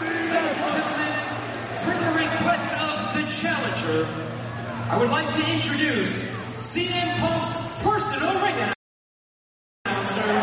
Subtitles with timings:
[0.00, 1.12] Ladies and gentlemen,
[1.78, 4.06] for the request of the challenger,
[4.90, 6.22] I would like to introduce
[6.60, 8.74] CM Punk's personal ring
[9.86, 10.41] announcer,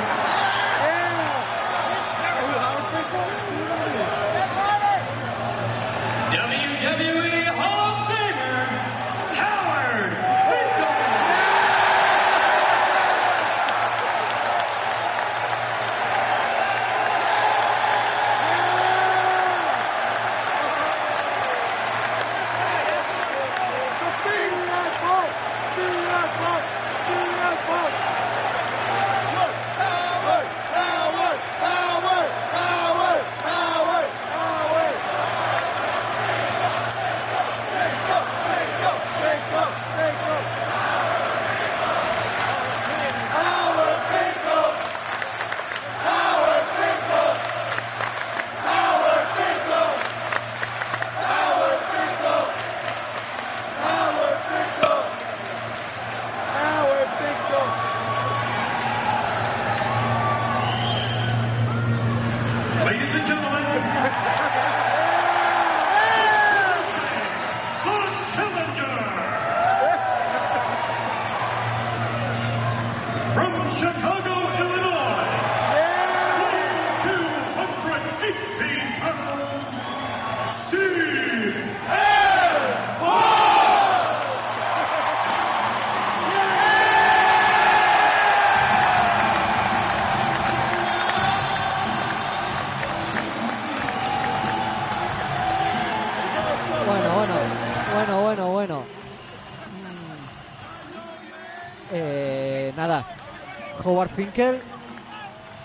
[104.00, 104.58] Howard Finkel,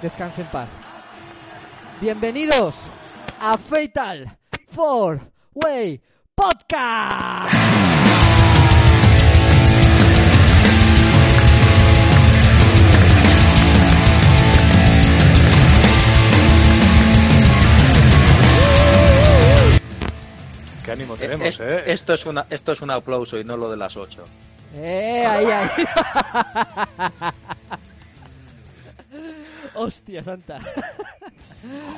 [0.03, 0.69] descanse en paz.
[2.01, 2.75] Bienvenidos
[3.41, 4.37] a Fatal
[4.67, 5.21] Four
[5.55, 6.03] Way
[6.35, 7.55] Podcast.
[20.85, 21.83] Qué ánimo Eh, tenemos, es- ¿eh?
[21.87, 24.25] Esto es una, esto es un aplauso y no lo de las 8.
[24.77, 25.69] Eh, ahí, ahí.
[29.75, 30.61] Hostia santa.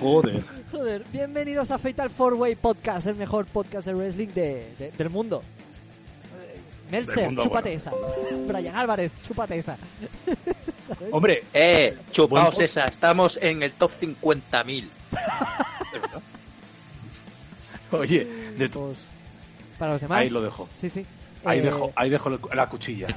[0.01, 0.43] Joder.
[0.71, 5.11] Joder, bienvenidos a Fatal Four Way Podcast, el mejor podcast de wrestling de, de- del
[5.11, 5.43] mundo.
[6.41, 6.61] Eh,
[6.91, 7.79] Meltzer, Del mundo, chúpate bueno.
[7.79, 7.93] esa.
[8.53, 9.77] Brian Álvarez, chúpate esa.
[11.11, 14.89] Hombre, Eh, chupaos esa, estamos en el top 50.000.
[17.93, 18.25] oye,
[18.57, 18.99] de Pues,
[19.79, 20.19] para los demás.
[20.21, 20.69] ahí lo dejo.
[20.81, 21.05] Sí, sí.
[21.45, 23.09] Ahí Eh, dejo, ahí dejo la cuchilla.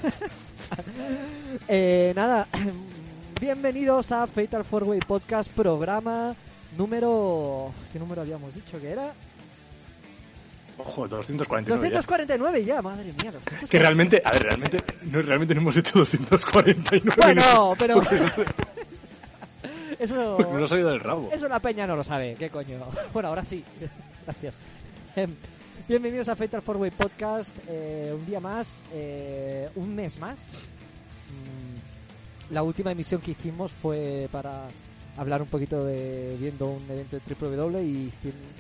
[1.68, 2.48] eh, nada,
[3.40, 6.36] bienvenidos a Fatal Four Way Podcast, programa
[6.78, 7.72] número.
[7.92, 9.14] ¿Qué número habíamos dicho que era?
[10.78, 11.96] Ojo, 249 ya.
[11.98, 13.32] 249 ya, madre mía.
[13.32, 13.68] 249.
[13.70, 17.12] Que realmente, a ver, realmente no, realmente no hemos hecho 249.
[17.18, 18.02] Bueno, pero.
[20.00, 20.38] Eso.
[20.38, 21.30] porque lo he salido del rabo.
[21.32, 22.80] Eso la peña no lo sabe, ¿qué coño?
[23.14, 23.64] Bueno, ahora sí.
[24.26, 24.56] Gracias.
[25.16, 25.36] Em,
[25.88, 27.52] bienvenidos a Fatal Four Way Podcast.
[27.68, 30.48] eh, un día más, eh, un mes más.
[32.52, 34.66] La última emisión que hicimos fue para
[35.18, 38.12] hablar un poquito de viendo un evento de Triple W y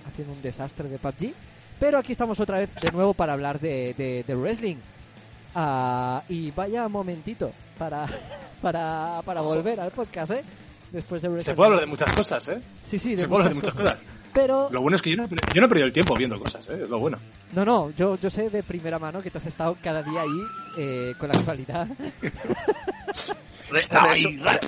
[0.07, 1.33] haciendo un desastre de PUBG.
[1.79, 4.75] Pero aquí estamos otra vez de nuevo para hablar de, de- de wrestling.
[5.55, 8.05] Ah, y vaya momentito para,
[8.61, 10.43] para, para volver al podcast, ¿eh?
[10.91, 12.61] Después de Se puede hablar de muchas cosas, ¿eh?
[12.83, 14.03] Sí, sí, de Se puede hablar de muchas cosas.
[14.33, 16.67] Pero, Lo bueno es que yo no, yo no he perdido el tiempo viendo cosas,
[16.69, 16.85] ¿eh?
[16.87, 17.17] Lo bueno.
[17.53, 20.41] no, no, yo, yo sé de primera mano que tú has estado cada día ahí
[20.77, 21.87] eh, con la actualidad.
[23.69, 24.59] Re- resu-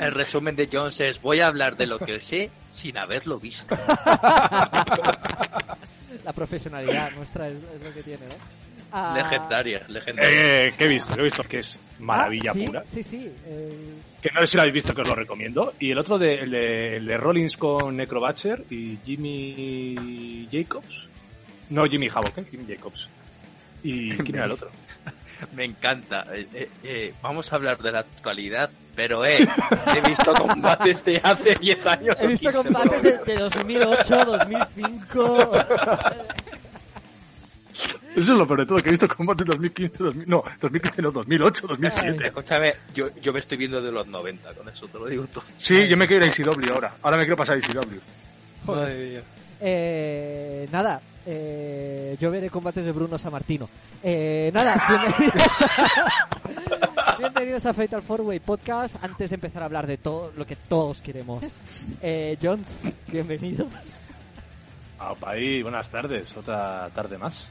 [0.00, 3.74] el resumen de Jones es, voy a hablar de lo que sé sin haberlo visto.
[6.24, 8.34] la profesionalidad nuestra es, es lo que tiene, ¿no?
[8.94, 10.66] Ah, Legendaria, legendaria.
[10.66, 12.82] Eh, que he visto, que he visto que es maravilla ah, sí, pura.
[12.84, 13.32] Sí, sí.
[13.46, 15.72] eh, Que no sé si lo habéis visto, que os lo recomiendo.
[15.80, 21.08] Y el otro de, el de, el de Rollins con Necrobatcher y Jimmy Jacobs.
[21.70, 22.44] No Jimmy Havoc, ¿eh?
[22.50, 23.08] Jimmy Jacobs.
[23.82, 24.68] ¿Y quién era el otro?
[25.52, 26.24] Me encanta.
[26.32, 29.46] Eh, eh, eh, vamos a hablar de la actualidad, pero eh,
[29.96, 32.20] he visto combates de hace 10 años.
[32.20, 35.50] He visto 15, combates de, de 2008, 2005.
[38.14, 41.10] Eso es lo peor de todo, que he visto combate 2015, 2000, no, 2015 no,
[41.12, 42.26] 2008, 2007.
[42.26, 45.44] Escúchame, yo, yo me estoy viendo de los 90, con eso te lo digo todo.
[45.56, 46.94] Sí, yo me quiero ir a ICW ahora.
[47.00, 48.00] Ahora me quiero pasar a ICW.
[48.66, 49.22] Madre mía.
[49.64, 53.68] Eh, nada, eh, yo veré combates de Bruno Sammartino.
[54.02, 55.48] Eh, nada, bienvenidos,
[57.18, 58.96] bienvenidos a Fatal Four Way Podcast.
[59.04, 61.44] Antes de empezar a hablar de todo lo que todos queremos,
[62.00, 63.68] eh, Jones, bienvenido.
[64.98, 67.48] Ah, ahí, buenas tardes, otra tarde más.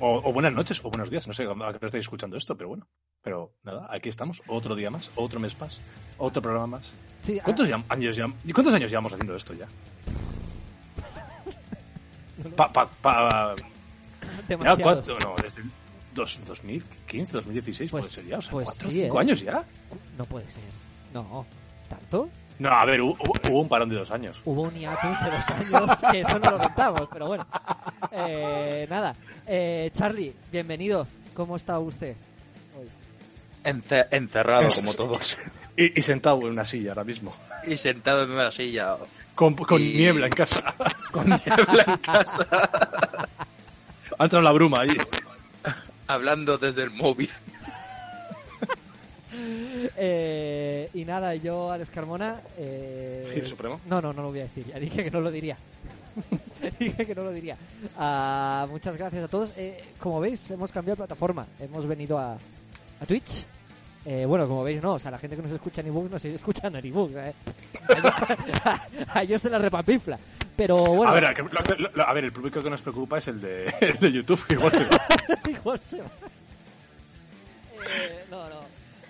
[0.00, 2.68] O, o buenas noches, o buenos días, no sé a qué estáis escuchando esto, pero
[2.68, 2.86] bueno.
[3.22, 5.80] Pero nada, aquí estamos, otro día más, otro mes más,
[6.18, 6.90] otro programa más.
[7.22, 9.66] Sí, ¿Cuántos, ah, años, llam- ¿y ¿Cuántos años llevamos haciendo esto ya?
[12.56, 13.54] Pa, pa, pa,
[14.46, 14.82] demasiados.
[14.82, 15.70] cuatro, no, desde el
[16.14, 19.20] dos- 2015, 2016 Pues- puede ser ya, o sea, pues cuatro, sí, cinco ¿eh?
[19.20, 19.64] años ya.
[20.16, 20.62] No puede ser.
[21.12, 21.46] No,
[21.88, 22.28] ¿tanto?
[22.58, 23.16] No, a ver, hubo,
[23.50, 24.40] hubo un parón de dos años.
[24.44, 27.46] Hubo un hiatus de dos años, que eso no lo contamos, pero bueno.
[28.10, 29.14] Eh, nada,
[29.46, 31.06] eh, Charlie, bienvenido.
[31.34, 32.16] ¿Cómo está usted?
[32.76, 32.86] hoy?
[33.64, 35.38] Ence- encerrado como todos.
[35.76, 37.32] Y, y sentado en una silla ahora mismo,
[37.64, 38.96] Y sentado en una silla
[39.38, 40.74] con, con Y- niebla en casa.
[41.12, 42.44] con niebla en casa,
[44.18, 44.96] Ha entrado la bruma ahí.
[46.08, 47.30] hablando desde el móvil.
[50.00, 52.40] Eh, y nada, yo, Alex Carmona.
[52.58, 53.80] Eh, Gil Supremo.
[53.86, 54.66] No, no, no lo voy a decir.
[54.66, 55.56] Ya dije que no lo diría.
[56.80, 57.56] dije que no lo diría.
[57.96, 59.52] Ah, muchas gracias a todos.
[59.56, 61.46] Eh, como veis, hemos cambiado de plataforma.
[61.60, 63.44] Hemos venido a, a Twitch.
[64.10, 64.94] Eh, bueno, como veis, no.
[64.94, 67.14] O sea, la gente que nos escucha en ebooks nos sigue escuchando en ebooks.
[67.16, 67.34] Eh.
[69.14, 70.18] A, ellos se la repapifla.
[70.56, 71.36] Pero bueno, a, ver,
[71.78, 74.44] lo- lo- a ver, el público que nos preocupa es el de, el de YouTube,
[74.46, 74.98] que igual se va.
[75.50, 76.06] Igual se va.
[77.86, 78.60] Eh, no, no.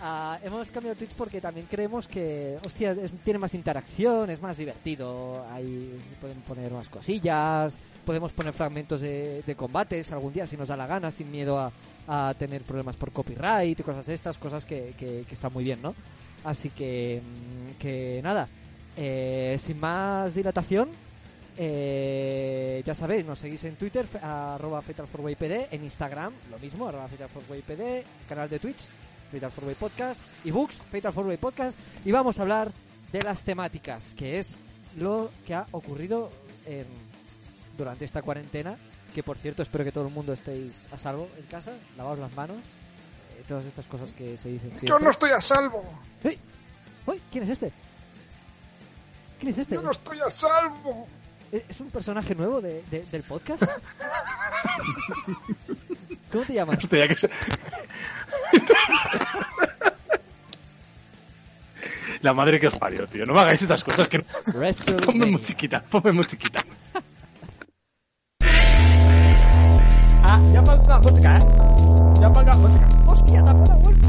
[0.00, 4.56] Ah, hemos cambiado Twitch porque también creemos que, hostia, es- tiene más interacción, es más
[4.56, 5.44] divertido.
[5.52, 7.76] Ahí pueden poner más cosillas,
[8.08, 11.58] podemos poner fragmentos de, de combates algún día si nos da la gana, sin miedo
[11.58, 11.70] a,
[12.06, 15.82] a tener problemas por copyright y cosas estas, cosas que, que, que están muy bien,
[15.82, 15.94] ¿no?
[16.42, 18.48] Así que, mm, que nada,
[18.96, 20.88] eh, sin más dilatación,
[21.58, 28.04] eh, ya sabéis, nos seguís en Twitter, arroba Fatal4WayPD, en Instagram, lo mismo, arroba Fatal4WayPD,
[28.26, 28.88] canal de Twitch,
[29.30, 31.76] Fatal 4Way Podcast, ebooks, Fatal 4Way Podcast,
[32.06, 32.72] y vamos a hablar
[33.12, 34.56] de las temáticas, que es
[34.96, 36.30] lo que ha ocurrido
[36.64, 37.07] en-
[37.78, 38.76] durante esta cuarentena,
[39.14, 42.32] que por cierto espero que todo el mundo estéis a salvo en casa, lavaos las
[42.34, 44.88] manos, eh, todas estas cosas que se dicen siempre.
[45.10, 45.82] estoy a salvo.
[46.24, 46.38] ¡Ey!
[47.06, 47.22] ¡Uy!
[47.32, 47.72] ¿Quién es este?
[49.38, 49.76] ¿Quién es este?
[49.90, 51.06] estoy a salvo.
[51.52, 53.62] ¿Es es un personaje nuevo de, de- del podcast?
[56.30, 56.76] ¿Cómo te llamas?
[56.78, 57.30] Hostia, que se-
[62.22, 63.24] La madre que os parió, tío.
[63.24, 64.18] No me hagáis estas cosas que...
[65.06, 66.64] Ponme musiquita, ponme musiquita.
[70.30, 71.40] Ah, ya ponga música, ¿eh?
[72.20, 72.86] Ya ponga música.
[73.06, 74.08] ¡Hostia, ha vuelto!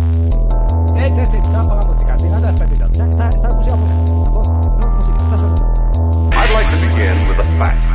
[0.98, 2.18] Eh, sí, sí, ya ponga música.
[2.18, 2.86] Si no, despedido.
[2.88, 4.00] Está, está, está música, música.
[4.12, 5.66] No, música, está sonando.
[6.36, 7.86] I'd like to begin with a fact.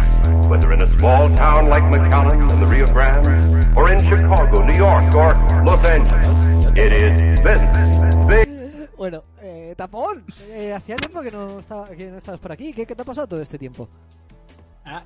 [0.49, 3.29] Whether in a small town like McAllen in the Rio Grande,
[3.76, 5.35] or in Chicago, New York, or
[5.65, 6.29] Los Angeles,
[6.77, 8.17] it is business.
[8.27, 8.49] Big
[8.97, 12.73] Bueno, eh, tapón, eh, hacía tiempo que no, estaba, que no estabas por aquí.
[12.73, 13.87] ¿Qué, ¿Qué te ha pasado todo este tiempo?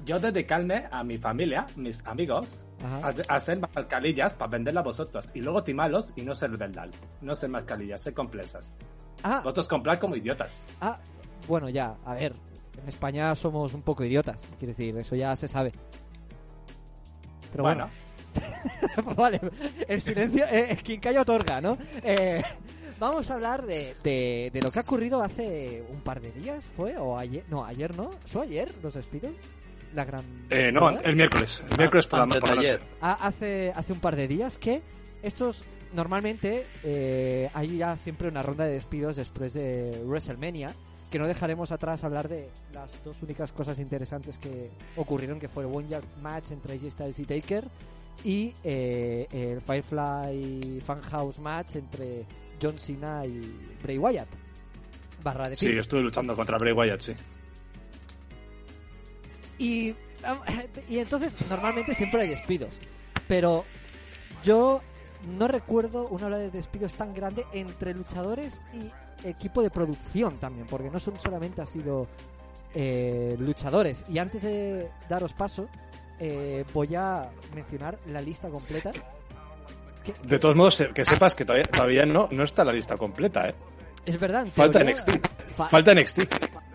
[0.04, 2.49] Yo dedicarme a mi familia, mis amigos,
[2.85, 3.08] Ajá.
[3.28, 5.26] a, a hacer mascarillas para venderlas a vosotros.
[5.35, 6.88] Y luego timalos y no ser verdad.
[7.20, 8.76] No ser mascarillas, ser complezas.
[9.23, 10.52] Ah, Vosotros comprar como idiotas.
[10.80, 10.99] ah,
[11.47, 12.35] bueno, ya, a ver.
[12.82, 14.42] En España somos un poco idiotas.
[14.58, 15.73] Quiero decir, eso ya se sabe.
[17.50, 17.88] Pero bueno,
[18.97, 19.40] Bueno, vale,
[19.88, 21.76] el silencio eh, es quien calla otorga, ¿no?
[22.04, 22.42] Eh,
[23.00, 26.62] vamos a hablar de, de, de lo que ha ocurrido hace un par de días,
[26.76, 26.97] ¿fue?
[26.99, 27.44] ¿O ayer?
[27.49, 28.11] No, ayer no.
[28.26, 29.32] ¿Fue ayer los despidos?
[29.95, 30.23] La gran...
[30.50, 31.02] eh, no, ¿verdad?
[31.04, 31.62] el miércoles.
[31.71, 32.68] El miércoles por la, por la noche.
[32.73, 32.80] ayer.
[33.00, 34.83] Ah, hace, hace un par de días que
[35.23, 40.75] estos normalmente eh, hay ya siempre una ronda de despidos después de WrestleMania
[41.11, 45.64] que no dejaremos atrás hablar de las dos únicas cosas interesantes que ocurrieron que fue
[45.64, 47.64] el One Yard Match entre AJ Styles y Taker
[48.25, 52.26] y eh, el Firefly Funhouse Match entre
[52.62, 53.40] John Cena y
[53.83, 54.28] Bray Wyatt
[55.23, 57.12] barra de Sí, estuve luchando contra Bray Wyatt, sí.
[59.59, 59.95] Y,
[60.88, 62.79] y entonces normalmente siempre hay despidos.
[63.27, 63.65] Pero
[64.45, 64.81] yo
[65.37, 68.91] no recuerdo una ola de despidos tan grande entre luchadores y
[69.29, 72.07] equipo de producción también, porque no son solamente ha sido
[72.75, 74.05] eh, luchadores.
[74.09, 75.69] Y antes de daros paso,
[76.21, 78.93] eh, voy a mencionar la lista completa
[80.05, 83.49] que- De todos modos, que sepas que todavía, todavía no, no está la lista completa,
[83.49, 83.55] ¿eh?
[84.07, 84.47] es verdad.
[84.47, 85.11] Falta teoría, NXT.
[85.57, 86.21] fa- Falta NXT.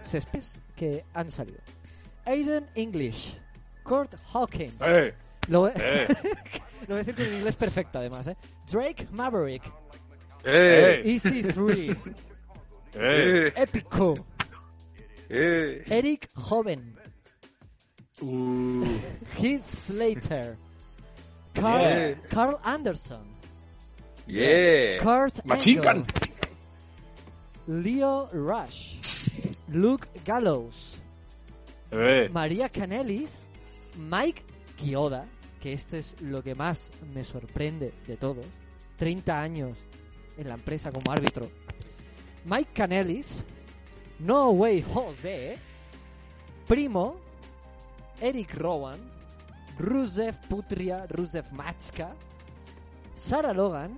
[0.04, 1.60] céspedes que han salido.
[2.25, 3.36] Aiden English,
[3.84, 4.82] Kurt Hawkins.
[4.82, 5.13] Eh,
[5.48, 6.08] Lo, eh,
[6.88, 8.27] lo voy a decir con inglés perfecto, además.
[8.27, 8.38] ¿eh?
[8.72, 9.63] Drake Maverick,
[10.46, 11.01] ¡Eh!
[11.06, 12.15] EC3,
[12.96, 13.53] eh.
[13.56, 14.13] Epico,
[15.30, 15.84] ¡Eh!
[15.88, 16.96] Eric Hoven,
[18.22, 18.86] Uh,
[19.42, 20.56] Heath Slater,
[21.53, 22.15] Carl, Yeah.
[22.30, 23.36] Carl Anderson,
[24.27, 25.00] ¡Yeah!
[25.03, 25.39] Kurt.
[27.68, 28.98] Leo Rush,
[29.70, 31.01] Luke Gallows,
[31.94, 32.30] eh.
[32.32, 33.48] María Canelis,
[33.98, 34.44] Mike
[34.78, 35.26] Kioda,
[35.62, 38.46] que este es lo que más me sorprende de todos,
[38.98, 39.78] 30 años
[40.38, 41.50] en la empresa como árbitro.
[42.46, 43.44] Mike Canelis,
[44.20, 45.58] No Way Jose,
[46.68, 47.16] Primo,
[48.20, 49.00] Eric Rowan,
[49.78, 52.14] Rusev Putria, Rusev Matska,
[53.16, 53.96] Sarah Logan,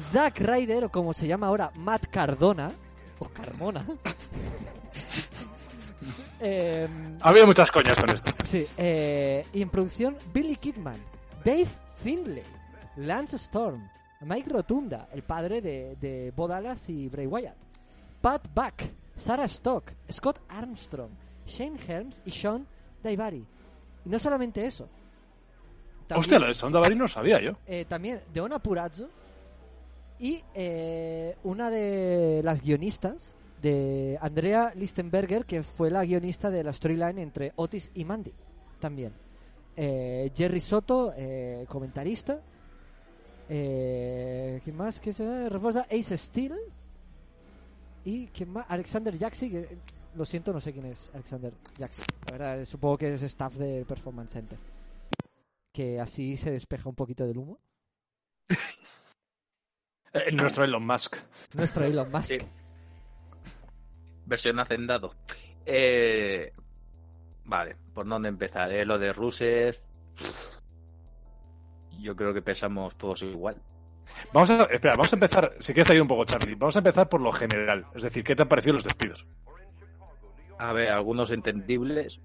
[0.00, 2.70] Zack Ryder, o como se llama ahora, Matt Cardona,
[3.18, 3.84] o Carmona.
[6.40, 8.30] Em, Ha habido muchas coñas con esto.
[8.44, 10.96] Sí, eh, y en producción Billy Kidman,
[11.44, 11.66] Dave
[12.02, 12.42] Findlay,
[12.96, 13.88] Lance Storm,
[14.22, 17.56] Mike Rotunda, el padre de, de Bo Dallas y Bray Wyatt,
[18.20, 18.82] Pat Buck,
[19.16, 21.10] Sarah Stock, Scott Armstrong,
[21.46, 22.66] Shane Helms y Sean
[23.02, 23.44] Daivari.
[24.04, 24.88] Y no solamente eso.
[26.06, 27.52] También- Hostia, lo de Sonda Bari no sabía yo.
[27.66, 29.08] eh, también Deona Purazzo
[30.18, 36.72] y eh, una de las guionistas de Andrea Lichtenberger, que fue la guionista de la
[36.72, 38.32] storyline entre Otis y Mandy.
[38.78, 39.12] También.
[39.76, 42.40] Eh, Jerry Soto, eh, comentarista.
[43.48, 45.00] Eh, ¿Quién más?
[45.00, 45.86] ¿Qué se refuerza?
[45.90, 46.56] Ace Steel.
[48.04, 48.66] ¿Y quién más?
[48.68, 49.78] Alexander Jaxi, que eh,
[50.14, 52.02] lo siento, no sé quién es Alexander Jaxi.
[52.26, 54.58] La verdad, supongo que es staff del Performance Center.
[55.72, 57.58] Que así se despeja un poquito del humo.
[60.32, 61.16] Nuestro Elon Musk.
[61.54, 62.26] Nuestro Elon Musk.
[62.26, 62.38] Sí.
[64.30, 65.16] Versión hacendado.
[65.66, 66.52] Eh,
[67.44, 68.70] vale, ¿por dónde empezar?
[68.70, 69.76] Eh, lo de Rusev.
[71.98, 73.60] Yo creo que pensamos todos igual.
[74.32, 75.52] Vamos a, espera, vamos a empezar.
[75.58, 76.54] Si quieres te ayudo un poco, Charlie.
[76.54, 77.86] Vamos a empezar por lo general.
[77.92, 79.26] Es decir, ¿qué te han parecido los despidos?
[80.58, 82.20] A ver, algunos entendibles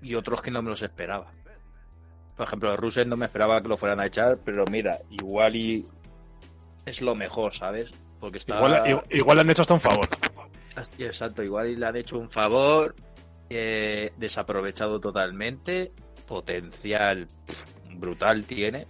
[0.00, 1.30] y otros que no me los esperaba.
[2.36, 5.84] Por ejemplo, Rusev no me esperaba que lo fueran a echar, pero mira, igual y
[6.86, 7.92] es lo mejor, ¿sabes?
[8.18, 8.56] Porque está...
[8.56, 10.08] Igual, igual, han hecho hasta un favor.
[10.98, 12.94] Exacto, igual y le han hecho un favor,
[13.50, 15.92] eh, desaprovechado totalmente,
[16.26, 17.26] potencial
[17.96, 18.86] brutal tiene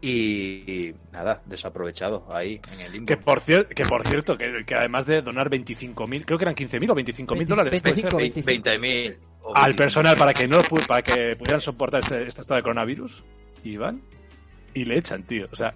[0.00, 3.06] y, y nada, desaprovechado ahí en el limbo.
[3.06, 6.54] Que por, cier- que por cierto, que, que además de donar 25.000, creo que eran
[6.56, 8.50] 15.000 o 25.000 20 dólares puede ser, 25.
[8.70, 9.76] 20.000 o al 25.000.
[9.76, 10.58] personal para que no
[10.88, 13.22] para que pudieran soportar este, este estado de coronavirus
[13.62, 14.02] y van
[14.74, 15.46] y le echan, tío.
[15.52, 15.72] O sea,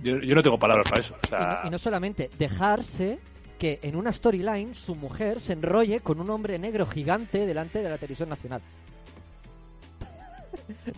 [0.00, 1.14] yo, yo no tengo palabras para eso.
[1.14, 3.18] O Y sea, no, y no solamente dejarse
[3.58, 7.90] que en una storyline su mujer se enrolle con un hombre negro gigante delante de
[7.90, 8.62] la televisión nacional.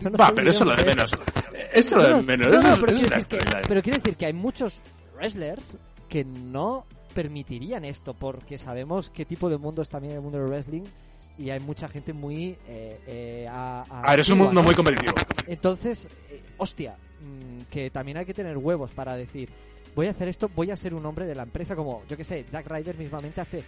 [0.01, 1.11] No va, pero eso es lo de menos.
[1.73, 2.47] Eso es lo de no, menos.
[2.47, 3.61] no, no, pero, quiero decir que, storyline.
[3.67, 4.73] pero quiero decir que hay muchos
[5.15, 5.77] wrestlers
[6.09, 10.47] que no permitirían esto porque sabemos qué tipo de mundo es también el mundo del
[10.47, 10.83] wrestling
[11.37, 14.75] y hay mucha gente muy eh, eh, a, a- A ver, es un mundo muy
[14.75, 15.13] competitivo.
[15.47, 19.49] Entonces, eh, hostia, mm, que también hay que tener huevos para decir,
[19.95, 22.23] voy a hacer esto, voy a ser un hombre de la empresa como, yo que
[22.23, 23.63] sé, Zack Ryder mismamente hace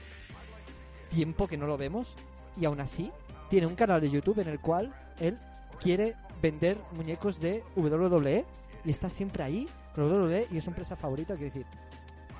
[1.09, 2.15] tiempo que no lo vemos
[2.59, 3.11] y aún así
[3.49, 5.37] tiene un canal de YouTube en el cual él
[5.79, 8.45] quiere vender muñecos de WWE
[8.85, 11.65] y está siempre ahí con WWE y es su empresa favorita, quiero decir,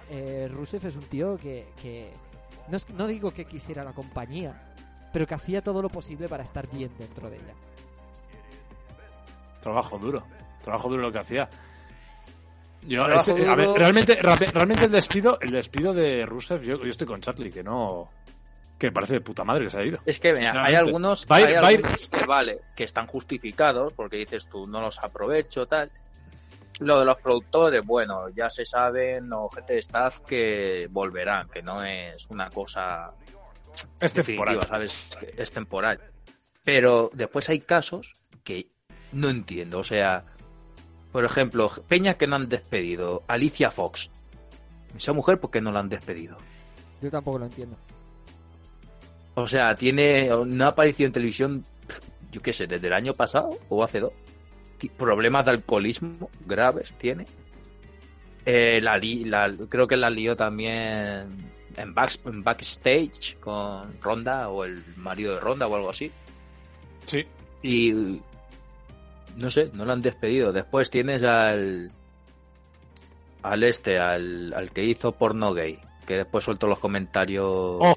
[0.10, 2.12] eh, Rusev es un tío que, que
[2.70, 4.74] no, no digo que quisiera la compañía,
[5.12, 7.54] pero que hacía todo lo posible para estar bien dentro de ella.
[9.62, 10.24] Trabajo duro.
[10.62, 11.50] Trabajo duro lo que hacía.
[12.88, 17.22] Yo, a ver, realmente, realmente el despido, el despido de Rusev, yo, yo estoy con
[17.22, 18.10] Charlie, que no.
[18.78, 20.00] Que parece de puta madre que se ha ido.
[20.06, 24.18] Es que mira, hay algunos, Va hay va algunos que vale, que están justificados, porque
[24.18, 25.90] dices tú, no los aprovecho, tal.
[26.80, 31.62] Lo de los productores, bueno, ya se saben, o gente de staff que volverán, que
[31.62, 33.13] no es una cosa
[34.00, 34.60] Es temporal.
[34.68, 35.10] ¿sabes?
[35.38, 36.00] Es temporal.
[36.63, 38.13] Pero después hay casos
[38.44, 38.68] que
[39.12, 40.25] no entiendo, o sea,
[41.13, 44.10] por ejemplo, Peña que no han despedido, Alicia Fox.
[44.98, 46.36] Esa mujer, ¿por qué no la han despedido?
[47.01, 47.77] Yo tampoco lo entiendo.
[49.36, 51.63] O sea, tiene una aparición en televisión,
[52.32, 54.12] yo qué sé, desde el año pasado o hace dos.
[54.98, 57.25] Problemas de alcoholismo graves tiene.
[58.46, 64.50] Eh, la, li- la- creo que la lió también en, back- en backstage con Ronda
[64.50, 66.12] o el marido de Ronda o algo así.
[67.05, 67.25] Sí.
[67.62, 68.20] Y
[69.40, 70.52] no sé, no lo han despedido.
[70.52, 71.92] Después tienes al.
[73.42, 77.46] Al este, al, al que hizo porno gay, que después suelto los comentarios.
[77.46, 77.94] Oh.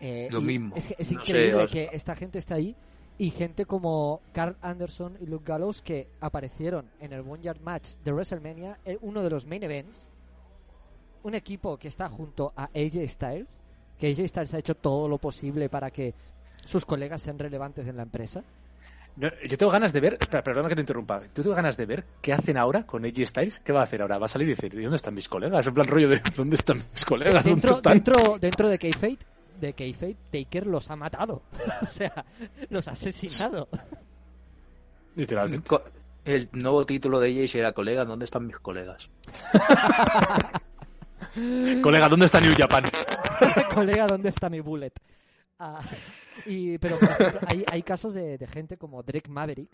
[0.00, 0.74] Eh, Lo mismo.
[0.74, 2.74] Es, que es No sé, increíble o sea- que esta gente está ahí
[3.18, 7.88] y gente como Carl Anderson y Luke Gallows que aparecieron en el One Yard Match
[8.04, 10.10] de WrestleMania, eh, uno de los main events.
[11.22, 13.58] Un equipo que está junto a AJ Styles,
[13.98, 16.14] que AJ Styles ha hecho todo lo posible para que
[16.64, 18.44] sus colegas sean relevantes en la empresa.
[19.16, 21.22] No, yo tengo ganas de ver, espera, perdona que te interrumpa.
[21.32, 23.60] ¿Tú tengo ganas de ver qué hacen ahora con AJ Styles?
[23.60, 24.18] ¿Qué va a hacer ahora?
[24.18, 25.66] Va a salir y decir, ¿y dónde están mis colegas?
[25.66, 27.44] En plan rollo de, ¿dónde están mis colegas?
[27.44, 27.92] ¿Dónde Dentro, están?
[27.94, 29.18] dentro, dentro de Kayfabe,
[29.60, 31.42] de Kayfabe, Taker los ha matado.
[31.82, 32.24] o sea,
[32.68, 33.68] los ha asesinado.
[35.14, 35.70] Literalmente.
[36.26, 39.08] El nuevo título de ella será colega, ¿dónde están mis colegas?
[41.82, 42.84] Colega, ¿dónde está New Japan?
[43.74, 44.92] Colega, ¿dónde está mi bullet?
[45.58, 45.80] Ah,
[46.46, 49.70] y, pero por ejemplo, hay, hay casos de, de gente como Drake Maverick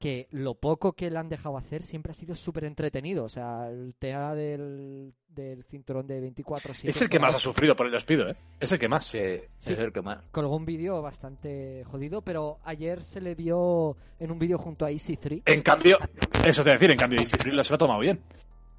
[0.00, 3.22] que lo poco que le han dejado hacer siempre ha sido súper entretenido.
[3.24, 7.76] O sea, el tema del, del cinturón de 24 Es el que más ha sufrido
[7.76, 8.34] por el despido, ¿eh?
[8.58, 9.10] Es el que más.
[9.12, 9.74] Que Sí.
[9.74, 10.24] es el que más.
[10.32, 14.90] Colgó un vídeo bastante jodido, pero ayer se le vio en un vídeo junto a
[14.90, 15.42] EC3.
[15.44, 15.98] En cambio,
[16.46, 18.20] eso te voy a decir, en cambio, Easy Free se lo ha tomado bien.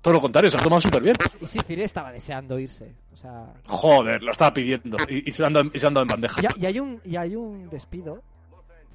[0.01, 1.15] Todo lo contrario, se lo ha tomado súper bien.
[1.15, 2.93] EC3 estaba deseando irse.
[3.13, 4.97] O sea, Joder, lo estaba pidiendo.
[5.07, 6.41] Y, y se lo han dado, y se lo han dado en bandeja.
[6.57, 8.23] Y, y hay un y hay un despido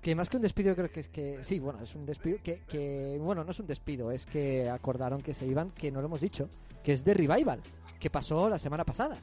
[0.02, 2.60] que más que un despido creo que es que sí bueno es un despido que,
[2.68, 6.06] que bueno no es un despido es que acordaron que se iban que no lo
[6.06, 6.48] hemos dicho
[6.84, 7.60] que es de revival
[7.98, 9.16] que pasó la semana pasada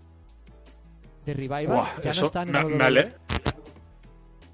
[1.26, 3.16] de revival ya eso no están en me ale-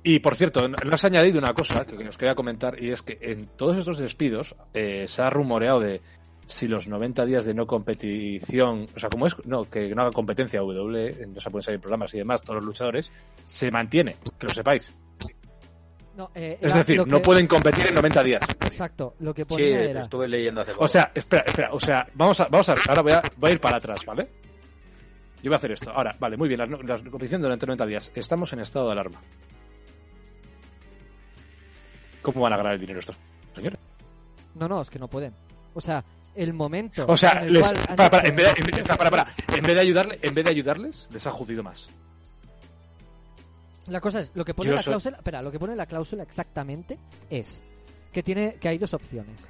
[0.03, 3.17] Y por cierto, no has añadido una cosa que nos quería comentar y es que
[3.21, 6.01] en todos estos despidos eh, se ha rumoreado de
[6.49, 10.11] si los 90 días de no competición, o sea, como es no, que no haga
[10.11, 13.11] competencia W, no se pueden salir programas y demás, todos los luchadores,
[13.45, 14.91] se mantiene, que lo sepáis.
[16.17, 18.41] No, eh, Es la- decir, no pueden competir en 90 días.
[18.65, 20.85] exacto lo que Sí, ponía lo era estuve leyendo hace poco.
[20.85, 23.53] O sea, espera, espera, o sea, vamos a, vamos a, ahora voy a, voy a
[23.53, 24.23] ir para atrás, ¿vale?
[25.43, 25.91] Yo voy a hacer esto.
[25.91, 28.11] Ahora, vale, muy bien, las, no- las competición durante 90 días.
[28.15, 29.21] Estamos en estado de alarma.
[32.21, 33.17] ¿Cómo van a ganar el dinero estos
[33.53, 33.79] señores?
[34.55, 35.31] no no es que no pueden
[35.73, 36.03] o sea
[36.39, 38.61] el momento O sea, en el les, cual han para, para, hecho- en, vez de,
[38.61, 41.63] en vez- para, para, en vez de ayudarle, en vez de ayudarles, les ha jodido
[41.63, 41.89] más.
[43.87, 45.85] La cosa es, lo que pone Yo la soy- cláusula, espera, lo que pone la
[45.87, 46.99] cláusula exactamente
[47.29, 47.63] es
[48.11, 49.41] que tiene que hay dos opciones.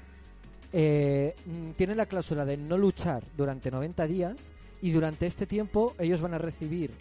[0.71, 5.95] Eh, mm, tiene la cláusula de no luchar durante 90 días y durante este tiempo
[5.99, 6.91] ellos van a recibir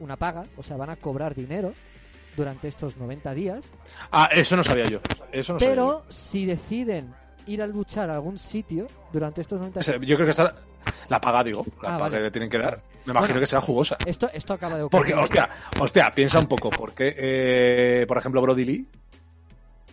[0.00, 1.72] una paga, o sea, van a cobrar dinero
[2.36, 3.72] durante estos 90 días,
[4.10, 5.00] Ah, eso no sabía yo.
[5.30, 7.14] Eso no sabía pero si deciden
[7.52, 9.80] ir a luchar a algún sitio durante estos 90 yo.
[9.80, 10.54] O sea, días, yo creo que está
[11.08, 12.16] la paga, digo, la Ah, paga vale.
[12.16, 12.74] que le tienen que dar.
[13.04, 13.40] Me imagino Bueno.
[13.40, 13.96] que será jugosa.
[14.06, 15.14] esto esto acaba de ocurrir.
[15.14, 15.48] Porque, hostia,
[15.80, 18.86] hostia, piensa un poco, porque, eh, por ejemplo, Brody Lee,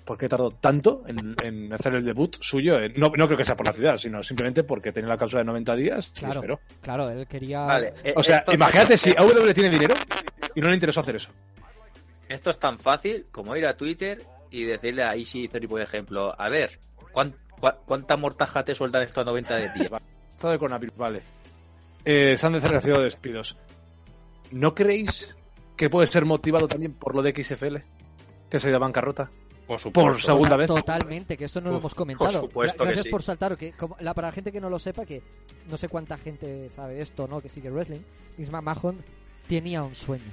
[0.05, 2.79] ¿por qué tardó tanto en, en hacer el debut suyo?
[2.79, 5.41] Eh, No, no creo que sea por la ciudad, sino simplemente porque tenía la cláusula
[5.41, 6.33] de 90 días y Claro.
[6.35, 6.59] esperó.
[6.81, 9.95] Claro, él quería Vale, eh, O sea, esto- imagínate si AW tiene dinero
[10.55, 11.31] y no le interesó hacer eso.
[12.29, 16.49] Esto es tan fácil como ir a Twitter y decirle a Easy por ejemplo, a
[16.49, 16.77] ver,
[17.17, 19.91] ¿cuán- cua- ¿cuánta mortaja te sueltan estos 90 de días?
[20.29, 21.21] Estado de coronavirus, vale.
[22.05, 23.57] Eh, se han desgraciado despidos.
[24.51, 25.35] ¿No creéis
[25.75, 27.77] que puede ser motivado también por lo de XFL?
[28.49, 29.29] Que se ha ido a bancarrota.
[29.65, 30.67] Por Por segunda vez.
[30.67, 32.31] Totalmente, que esto no lo hemos comentado.
[32.31, 33.09] por supuesto Gra- que Gracias sí.
[33.09, 35.21] por saltar, que como- la, para la gente que no lo sepa, que
[35.69, 37.41] no sé cuánta gente sabe esto, ¿no?
[37.41, 37.99] Que sigue wrestling.
[38.37, 39.03] Isma Mahon
[39.49, 40.23] tenía un sueño.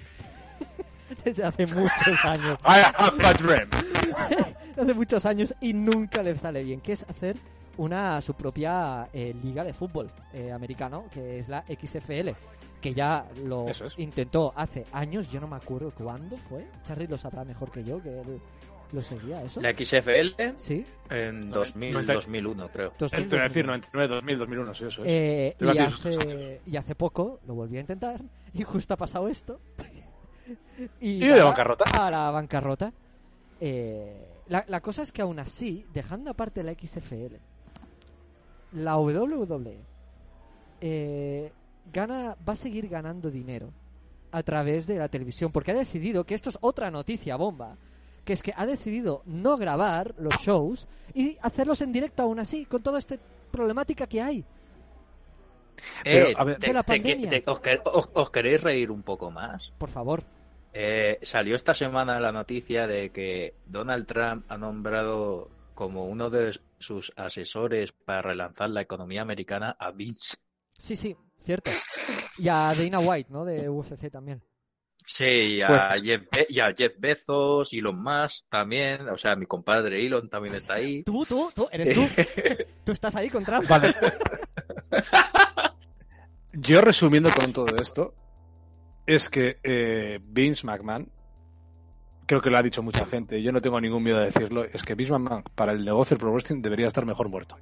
[1.24, 2.58] Desde hace muchos años.
[2.64, 3.68] I have a dream.
[4.80, 6.80] Hace muchos años y nunca le sale bien.
[6.80, 7.36] Que es hacer
[7.76, 12.30] una su propia eh, liga de fútbol eh, americano, que es la XFL.
[12.80, 13.82] Que ya lo es.
[13.96, 16.66] intentó hace años, yo no me acuerdo cuándo fue.
[16.82, 18.38] Charlie lo sabrá mejor que yo, que él
[18.92, 19.60] lo seguía eso.
[19.62, 20.84] La XFL Sí.
[21.08, 22.12] en 2000, 90.
[22.12, 22.92] 2001, creo.
[22.98, 23.66] 2000, Te voy a decir 2000.
[23.92, 25.12] 99, 2000, 2001, sí, eso es.
[25.12, 28.20] Eh, Te y, hace, y hace poco lo volví a intentar
[28.52, 29.58] y justo ha pasado esto.
[31.00, 31.84] y Y de bancarrota.
[31.90, 32.92] A la bancarrota.
[33.60, 37.36] Eh, la, la cosa es que aún así, dejando aparte la XFL,
[38.72, 39.78] la WWE
[40.80, 41.52] eh,
[41.92, 43.70] gana, va a seguir ganando dinero
[44.32, 47.76] a través de la televisión porque ha decidido que esto es otra noticia bomba
[48.24, 52.64] que es que ha decidido no grabar los shows y hacerlos en directo aún así
[52.64, 53.16] con toda esta
[53.52, 54.44] problemática que hay
[56.02, 57.28] Pero, Eh, a ver- te- De la te- pandemia.
[57.28, 59.72] te- os, quer- os- os queréis reír un poco más?
[59.78, 60.24] por favor
[60.76, 66.58] Eh, salió esta semana la noticia de que Donald Trump ha nombrado como uno de
[66.78, 70.36] sus asesores para relanzar la economía americana a Vince.
[70.76, 71.70] Sí, sí, cierto.
[72.38, 73.44] Y a Dana White, ¿no?
[73.44, 74.42] De UFC también.
[75.06, 79.36] Sí, y a, Pues- Jeff, Be- y a Jeff Bezos, Elon Musk también, o sea,
[79.36, 81.04] mi compadre Elon también está ahí.
[81.04, 82.04] Tú, tú, tú, eres tú.
[82.84, 83.68] tú estás ahí con Trump.
[83.68, 83.94] Vale.
[86.52, 88.14] Yo resumiendo con todo esto,
[89.06, 91.08] es que eh, Vince McMahon,
[92.26, 94.82] creo que lo ha dicho mucha gente, yo no tengo ningún miedo de decirlo, es
[94.82, 97.56] que Vince McMahon para el negocio del pro wrestling debería estar mejor muerto.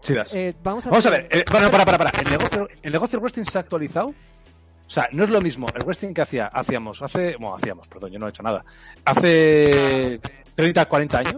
[0.00, 0.34] Chidas.
[0.34, 2.10] Eh, vamos a, Vamos a ver, eh, bueno, para, para, para.
[2.10, 4.08] ¿El negocio, ¿El negocio del wrestling se ha actualizado?
[4.08, 8.12] O sea, no es lo mismo el wrestling que hacía, hacíamos hace, bueno, hacíamos, perdón,
[8.12, 8.62] yo no he hecho nada,
[9.02, 10.20] hace
[10.54, 11.36] 30, 40 años,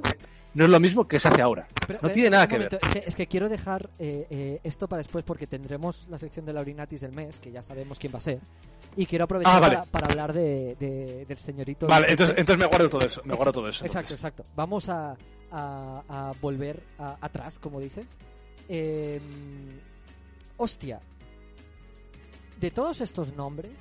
[0.56, 1.68] no es lo mismo que se hace ahora.
[1.86, 2.78] Pero, No tiene nada que ver.
[2.82, 6.44] Es que, es que quiero dejar eh, eh, esto para después porque tendremos la sección
[6.46, 8.40] de Laurinatis del mes, que ya sabemos quién va a ser.
[8.96, 9.76] Y quiero aprovechar Ah, vale.
[9.76, 11.86] para, para hablar de, de- del señorito.
[11.86, 13.84] Vale, entonces, entonces me guardo todo eso, me guardo todo eso.
[13.84, 14.42] Exacto, exacto.
[14.56, 15.14] Vamos a,
[15.52, 18.06] a- a volver a- atrás, como dices.
[18.68, 19.20] Eh,
[20.56, 21.00] hostia.
[22.58, 23.72] De todos estos nombres,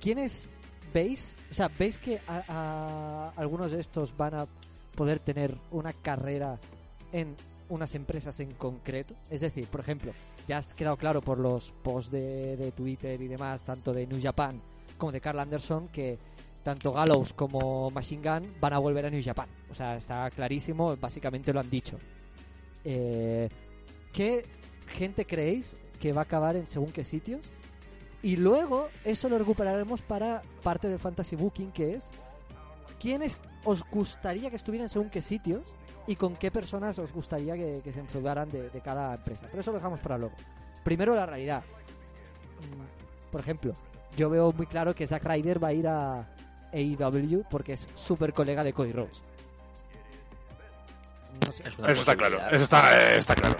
[0.00, 0.48] ¿quiénes
[0.92, 1.36] veis?
[1.50, 4.46] O sea, ¿veis que a- a- algunos de estos van a
[4.96, 6.58] poder tener una carrera
[7.12, 7.36] en
[7.68, 9.14] unas empresas en concreto?
[9.30, 10.12] Es decir, por ejemplo,
[10.48, 14.20] ya ha quedado claro por los posts de, de Twitter y demás, tanto de New
[14.20, 14.60] Japan
[14.98, 16.18] como de Carl Anderson, que
[16.62, 19.48] tanto Gallows como Machine Gun van a volver a New Japan.
[19.70, 21.96] O sea, está clarísimo, básicamente lo han dicho.
[22.84, 23.48] Eh,
[24.12, 24.44] ¿Qué
[24.86, 27.46] gente creéis que va a acabar en según qué sitios?
[28.22, 32.10] Y luego eso lo recuperaremos para parte del Fantasy Booking, que es
[33.00, 35.74] quiénes os gustaría que estuvieran según qué sitios
[36.06, 39.46] y con qué personas os gustaría que, que se enfrentaran de, de cada empresa.
[39.50, 40.34] Pero eso lo dejamos para luego.
[40.84, 41.62] Primero la realidad.
[43.30, 43.72] Por ejemplo,
[44.16, 46.26] yo veo muy claro que Zack Ryder va a ir a
[46.72, 49.22] AEW porque es súper colega de Cody Rhodes.
[51.44, 51.68] No sé.
[51.68, 53.56] Es una Eso está claro, eso está, eh, está claro.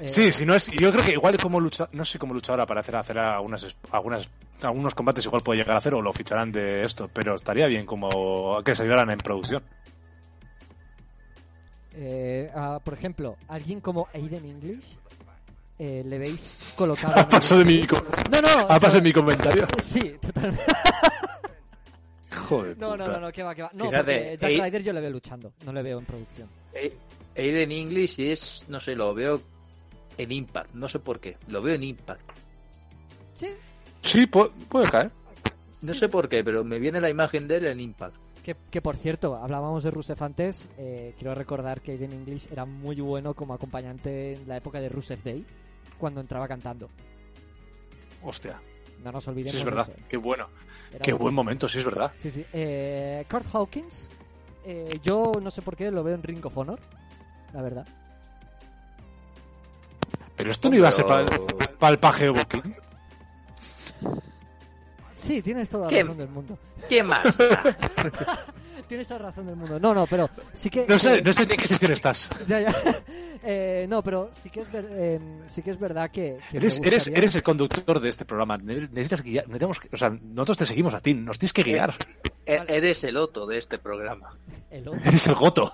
[0.00, 2.66] Eh, Sí, si no es, yo creo que igual como lucha, no sé cómo luchadora
[2.66, 4.30] para hacer, hacer algunas, algunas,
[4.62, 7.84] algunos combates igual puede llegar a hacer o lo ficharán de esto, pero estaría bien
[7.86, 9.62] como que se ayudaran en producción.
[11.96, 14.96] eh, ah, por ejemplo, alguien como Aiden English,
[15.78, 17.16] eh, le veis colocado.
[17.20, 18.48] en Paso de mi, No, no.
[18.68, 19.66] a o paso sea, de mi comentario.
[19.82, 20.64] Sí, totalmente.
[22.48, 22.76] Joder.
[22.78, 23.12] No, no, puta.
[23.12, 23.70] no, no, que va, que va.
[23.74, 26.48] No, Fíjate, Jack Ryder yo le veo luchando, no le veo en producción.
[27.36, 29.40] Aiden English es, no sé, lo veo
[30.18, 32.32] en Impact, no sé por qué, lo veo en Impact.
[33.34, 33.48] Sí,
[34.02, 35.10] Sí, pu- puede caer.
[35.82, 38.16] No sé por qué, pero me viene la imagen de él en Impact.
[38.42, 40.68] que, que por cierto, hablábamos de Rusev antes.
[40.76, 44.88] eh, quiero recordar que Aiden English era muy bueno como acompañante en la época de
[44.90, 45.44] Rusev Day,
[45.98, 46.88] cuando entraba cantando.
[48.22, 48.60] Hostia.
[49.02, 49.52] No nos olvidemos.
[49.52, 49.88] Sí, es verdad.
[49.90, 50.06] eso.
[50.08, 50.48] Qué bueno.
[50.90, 52.12] Era Qué buen momento, sí, es verdad.
[52.18, 52.44] Sí, sí.
[52.52, 54.08] Eh, Kurt Hawkins,
[54.64, 56.78] eh, yo no sé por qué lo veo en Ring of Honor,
[57.52, 57.86] la verdad.
[60.44, 62.76] Pero esto no iba a ser para el pajeo booking.
[65.14, 66.58] Sí, tienes toda la razón del mundo.
[66.86, 67.24] ¿Qué más?
[68.86, 69.80] Tienes toda la razón del mundo.
[69.80, 70.84] No, no, pero sí que...
[70.86, 72.28] No sé, no sé ni en qué sección estás.
[72.46, 72.74] Ya, ya.
[73.46, 76.38] Eh, no, pero sí que es, ver- eh, sí que es verdad que...
[76.50, 78.56] que me Eres, eres, eres el conductor de este programa.
[78.58, 79.44] Ne- Necesitas guiar.
[79.46, 81.12] Necesitamos o sea, nosotros te seguimos a ti.
[81.14, 81.92] Nos tienes que guiar.
[82.46, 84.34] E- Eres el Otto de este programa.
[84.70, 85.00] El otro.
[85.04, 85.64] Eres el goto.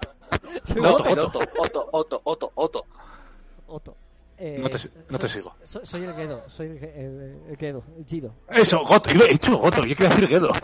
[0.83, 1.13] Otto.
[1.13, 2.87] Otto, Otto, Otto, Otto, Otto.
[3.69, 3.97] Otto.
[4.43, 4.79] Eh, No te-
[5.11, 5.55] no te soy- sigo.
[5.63, 8.35] Soy, soy el Guedo, soy el, el, el Guedo, el Gido.
[8.49, 9.11] Eso, goto.
[9.13, 9.85] Yo he dicho goto.
[9.85, 10.51] Yo quería decir guedo.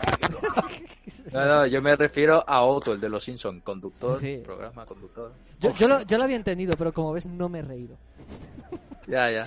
[1.33, 4.41] No, no, yo me refiero a Otto, el de los Simpsons, conductor, Sí.
[4.43, 5.31] programa, conductor.
[5.59, 7.95] Yo, yo, lo, yo lo había entendido, pero como ves no me he reído.
[9.07, 9.43] Ya, ya.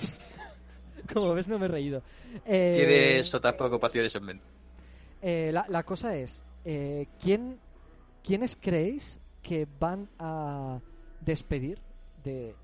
[1.13, 2.01] Como ves no me he reído.
[2.45, 4.45] Eh, Tienes otras preocupaciones en mente.
[5.21, 7.59] eh, la, la cosa es, eh, ¿quién,
[8.23, 10.79] ¿quiénes creéis que van a
[11.19, 11.79] despedir
[12.23, 12.55] de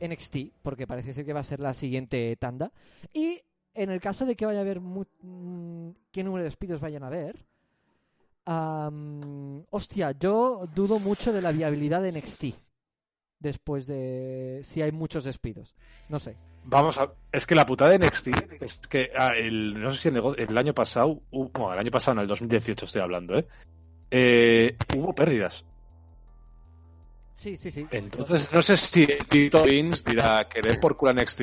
[0.00, 0.36] NXT?
[0.62, 2.72] Porque parece ser que va a ser la siguiente tanda.
[3.12, 3.40] Y
[3.74, 7.08] en el caso de que vaya a haber mm, qué número de despidos vayan a
[7.08, 7.46] haber,
[8.44, 12.44] am, hostia, yo dudo mucho de la viabilidad de NXT
[13.38, 15.74] después de si hay muchos despidos.
[16.08, 16.36] No sé.
[16.64, 17.12] Vamos a.
[17.32, 18.28] Es que la putada de NXT
[18.60, 21.20] es que ah, el, no sé si el, nego- el año pasado.
[21.30, 23.46] Bueno, el año pasado, en el 2018 estoy hablando, ¿eh?
[24.10, 25.64] Eh, hubo pérdidas.
[27.38, 27.86] Sí, sí, sí.
[27.92, 31.40] Entonces, no sé si Tito Vince dirá querer por culo NXT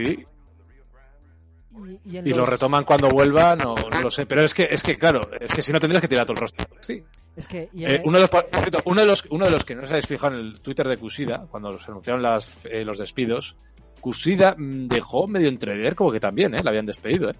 [2.03, 4.25] Y, lo retoman cuando vuelvan, o no lo sé.
[4.25, 6.39] Pero es que, es que claro, es que si no tendrías que tirar todo el
[6.41, 6.65] rostro.
[6.81, 7.01] Sí.
[7.37, 9.45] Es que y en Eh, el- uno, de los, por cierto, uno, de los, uno
[9.45, 12.21] de los que no os habéis fijado en el Twitter de Kusida, cuando se anunciaron
[12.21, 13.55] las, eh, los despidos,
[14.01, 16.61] Kusida mm, dejó medio entrever como que también, ¿eh?
[16.61, 17.35] La habían despedido, ¿eh?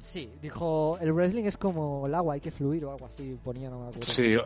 [0.00, 3.68] Sí, dijo, el wrestling es como el agua, hay que fluir o algo así, ponía,
[3.70, 4.06] no me acuerdo.
[4.06, 4.36] Sí.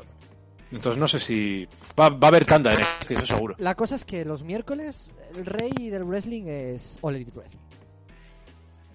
[0.73, 1.67] Entonces no sé si...
[1.99, 3.55] Va, va a haber tanda en NXT, eso seguro.
[3.59, 7.59] La cosa es que los miércoles el rey del wrestling es All Elite Wrestling.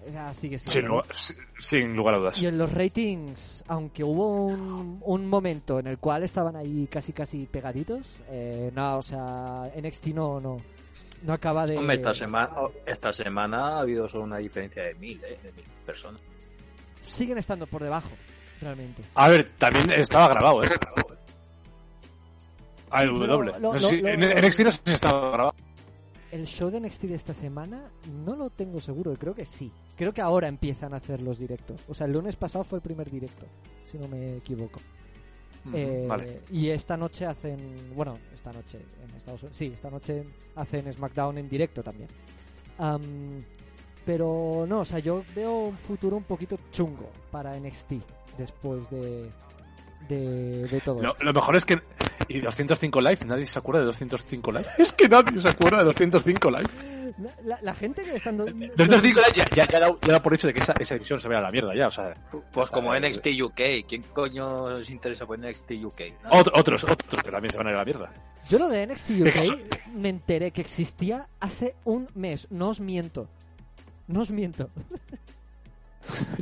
[0.08, 0.88] O sea, sigue Sin, siendo.
[0.90, 1.06] lugar-
[1.58, 2.38] sin- lugar a dudas.
[2.38, 7.12] Y en los ratings, aunque hubo un, un momento en el cual estaban ahí casi
[7.12, 10.58] casi pegaditos, eh, no, o sea, NXT no, no,
[11.24, 11.76] no acaba de...
[11.76, 12.50] Hombre, esta semana,
[12.86, 15.36] esta semana ha habido solo una diferencia de mil, ¿eh?
[15.42, 16.20] De mil personas.
[17.04, 18.10] Siguen estando por debajo,
[18.62, 19.02] realmente.
[19.16, 20.68] A ver, también estaba grabado, ¿eh?
[22.90, 23.26] Ah, el Sí, W.
[23.26, 25.54] pero lo- No sé lo- si- NXT no sé si estaba grabado.
[26.32, 27.90] El show de NXT de esta semana
[28.24, 29.72] no lo tengo seguro, creo que sí.
[29.96, 31.80] Creo que ahora empiezan a hacer los directos.
[31.88, 33.46] O sea, el lunes pasado fue el primer directo,
[33.84, 34.80] si no me equivoco.
[35.72, 36.40] Eh, Vale.
[36.50, 37.56] Y esta noche hacen,
[37.94, 42.08] bueno, esta noche en Estados Unidos, sí, esta noche hacen SmackDown en directo también.
[42.78, 43.38] Am,
[44.04, 47.94] pero no, o sea, yo veo un futuro un poquito chungo para NXT
[48.38, 49.30] después de,
[50.08, 51.24] de, de todo Lo, esto.
[51.24, 51.80] lo mejor es que.
[52.36, 53.18] ¿Y 205 Live?
[53.26, 54.66] ¿Nadie se acuerda de 205 Live?
[54.78, 56.70] Es que nadie se acuerda de 205 Live.
[57.18, 58.30] La, la- la gente que está...
[58.30, 60.94] en- 205 Live ya, ya, ya, da, ya da por hecho de que esa, esa
[60.96, 62.14] edición se vea a la mierda ya, o sea.
[62.30, 63.60] Pues Está como NXT UK.
[63.88, 66.00] ¿Quién coño os interesa por NXT UK?
[66.24, 66.30] ¿no?
[66.30, 68.12] Ot- otros, otros que también se van a ir a la mierda.
[68.50, 69.10] Yo lo de NXT.
[69.22, 73.28] UK me enteré que existía hace un mes, no os miento.
[74.08, 74.70] No os miento.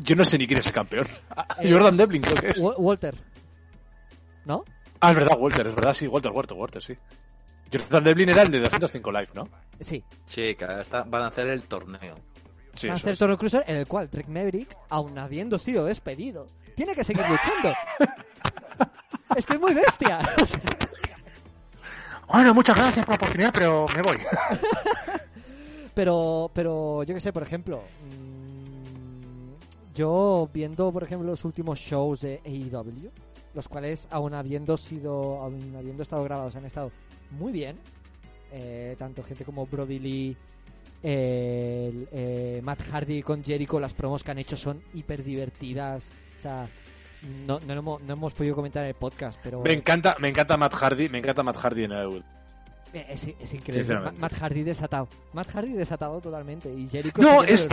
[0.03, 1.07] Yo no sé ni quién es el campeón.
[1.61, 2.59] Eh, Jordan Devlin, creo que es.
[2.59, 3.15] Wa- Walter.
[4.45, 4.65] ¿No?
[5.05, 6.95] Ah, es verdad, Walter, es verdad, sí, Walter, Walter, Walter, sí.
[7.73, 9.49] Jordan Devlin era el de 205 Live, ¿no?
[9.81, 10.03] Sí.
[10.25, 12.15] Sí, que ahora está- van a hacer el torneo.
[12.75, 13.19] Sí, Va a hacer es.
[13.19, 17.77] Toro Cruiser en el cual Drake Maverick, aun habiendo sido despedido, tiene que seguir luchando.
[19.37, 20.19] es que es muy bestia.
[22.27, 24.17] Bueno, muchas gracias por la oportunidad, pero me voy.
[25.95, 32.23] pero, pero yo que sé, por ejemplo, mm, yo viendo, por ejemplo, los últimos shows
[32.23, 33.11] de AEW,
[33.55, 36.91] los cuales, aun habiendo sido, aun habiendo estado grabados, han estado
[37.31, 37.79] muy bien.
[38.53, 40.37] Eh, tanto gente como Brody Lee,
[41.03, 46.11] eh, eh, Matt Hardy con Jericho, las promos que han hecho son hiper divertidas.
[46.39, 46.69] O sea,
[47.47, 51.09] no, no, hemos, podido comentar en el podcast, pero Me encanta, me encanta Matt Hardy,
[51.09, 52.25] me encanta Matt Hardy en el
[53.01, 53.99] es, es increíble.
[54.19, 55.09] Matt Hardy desatado.
[55.33, 56.73] Matt Hardy desatado totalmente.
[56.73, 57.69] Y Jericho No, es,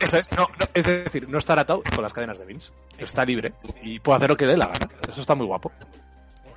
[0.00, 2.72] eso es, no, no, es decir, no está atado con las cadenas de Vince.
[2.98, 4.88] Está libre y puede hacer lo que le dé la gana.
[5.08, 5.72] Eso está muy guapo.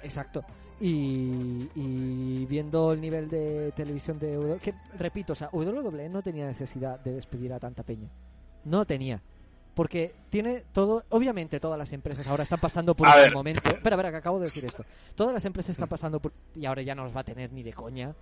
[0.03, 0.43] Exacto.
[0.81, 6.21] Y, y viendo el nivel de televisión de WWE, que repito, o sea, WWE no
[6.21, 8.09] tenía necesidad de despedir a tanta peña.
[8.63, 9.21] No tenía.
[9.79, 13.33] Porque tiene todo, obviamente todas las empresas ahora están pasando por A un ver.
[13.33, 13.61] momento.
[13.69, 14.83] Espera, espera, que acabo de decir esto.
[15.15, 17.63] Todas las empresas están pasando por, y ahora ya no los va a tener ni
[17.63, 18.13] de coña.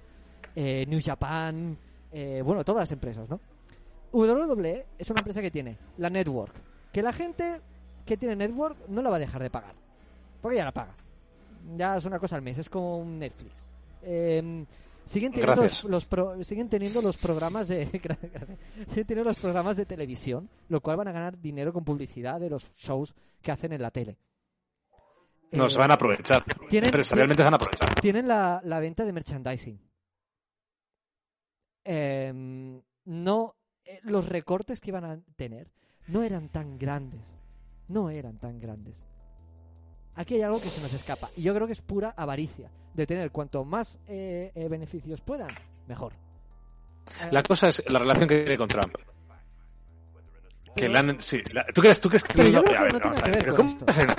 [0.56, 1.76] Eh, New Japan,
[2.12, 3.40] eh, bueno, todas las empresas, ¿no?
[4.12, 6.54] WWE es una empresa que tiene la network.
[6.94, 7.60] Que la gente
[8.06, 9.74] que tiene network no la va a dejar de pagar.
[10.40, 10.94] Porque ya la paga.
[11.76, 13.68] Ya es una cosa al mes, es como un Netflix.
[14.04, 14.64] Eh,
[15.08, 17.86] siguen teniendo los, los pro- siguen teniendo los programas de
[18.90, 22.50] siguen teniendo los programas de televisión, lo cual van a ganar dinero con publicidad de
[22.50, 24.18] los shows que hacen en la tele.
[25.52, 26.44] No, Eh, se van a aprovechar.
[26.70, 27.96] tienen- Empresarialmente se van a aprovechar.
[28.02, 29.80] tienen la, la venta de merchandising.
[31.84, 35.72] Em, no, eh, los recortes que iban a tener
[36.08, 37.22] no eran tan grandes.
[37.88, 39.06] No eran tan grandes.
[40.18, 41.30] Aquí hay algo que se nos escapa.
[41.38, 42.70] Y yo creo que es pura avaricia.
[42.94, 45.48] De tener cuanto más eh, eh, beneficios puedan,
[45.88, 46.14] mejor.
[47.22, 48.96] Eh, La cosa es la relación que tiene con Trump.
[50.76, 52.94] Que le han, sí, la- ¿tú crees, tú crees que Pero yo creo que ver,
[52.94, 54.16] no vamos tiene que ver, ver con ¿cómo esto.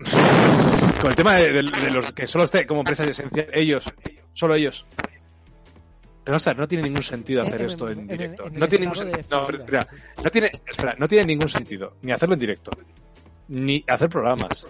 [1.00, 3.84] Con el tema de, de- de los que solo esté como empresa esencial, ellos,
[4.32, 4.86] solo ellos.
[6.24, 8.46] Pero, o sea, no tiene ningún sentido hacer En- esto en- directo.
[8.46, 9.46] en no tiene ningún de sentido.
[9.48, 9.58] No,
[10.24, 12.70] no tiene, espera, no tiene ningún sentido ni hacerlo en directo,
[13.50, 14.66] ni hacer programas.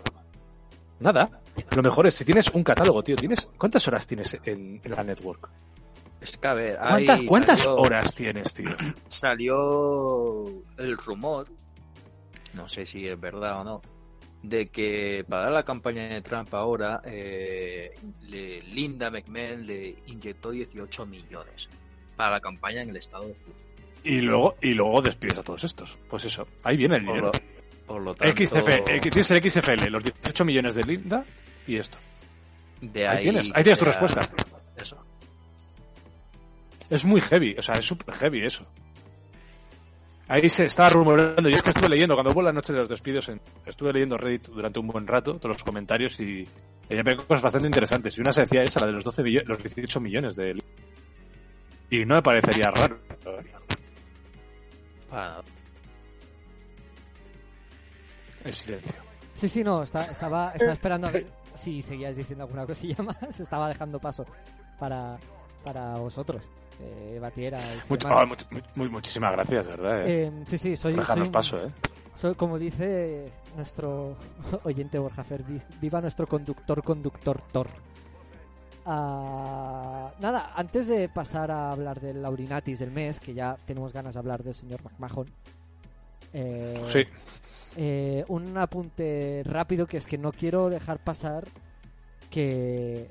[0.98, 1.30] Nada.
[1.76, 5.02] Lo mejor es, si tienes un catálogo, tío, tienes ¿cuántas horas tienes en, en la
[5.04, 5.48] network?
[6.20, 8.70] Es que a ver, ahí ¿Cuántas, salió- horas tienes, tío?
[9.08, 10.46] salió
[10.78, 11.46] el rumor,
[12.54, 13.82] no sé si es verdad o no,
[14.42, 21.06] de que para la campaña de Trump ahora, eh, le- Linda McMahon le inyectó 18
[21.06, 21.68] millones
[22.16, 23.64] para la campaña en el estado de Florida.
[24.04, 25.98] Y luego, y luego despides a todos estos.
[26.08, 27.32] Pues eso, ahí viene el Por dinero.
[27.34, 27.59] lo,
[27.90, 31.24] por lo tanto, XFL, tienes el XFL, los 18 millones de Linda
[31.66, 31.98] y esto.
[32.80, 34.20] de Ahí ahí, tienes, ahí tienes tu respuesta.
[34.76, 35.04] Eso.
[36.88, 38.64] Es muy heavy, o sea, es súper heavy eso.
[40.28, 42.88] Ahí se estaba rumoreando, y es que estuve leyendo, cuando hubo la noche de los
[42.88, 46.46] despidos, en- estuve leyendo Reddit durante un buen rato, todos los comentarios, y
[46.88, 48.16] me cosas bastante interesantes.
[48.16, 50.70] Y una se decía esa, la de los 12 millo- los 18 millones de Linda.
[51.90, 53.00] Y no me parecería raro.
[58.44, 58.92] El silencio.
[59.34, 63.40] Sí, sí, no, está- estaba, estaba esperando a ver si seguías diciendo alguna cosilla más.
[63.40, 64.24] Estaba dejando paso
[64.78, 65.18] para,
[65.64, 66.42] para vosotros.
[66.82, 67.58] eh, batiera.
[67.58, 70.06] y se Much- llama- ah, much- muy- muchísimas gracias, de verdad.
[70.08, 70.24] Eh.
[70.26, 71.70] Eh, sí, sí, soy, dejarnos paso, ¿eh?
[72.14, 74.16] soy- como dice nuestro
[74.64, 77.68] oyente Borja Fer, vi- viva nuestro conductor, conductor Thor.
[78.86, 84.14] Ah, nada, antes de pasar a hablar del Laurinatis del mes, que ya tenemos ganas
[84.14, 85.26] de hablar del señor McMahon.
[86.32, 87.04] eh, Sí.
[87.76, 91.46] Eh, un apunte rápido que es que no quiero dejar pasar
[92.30, 93.10] que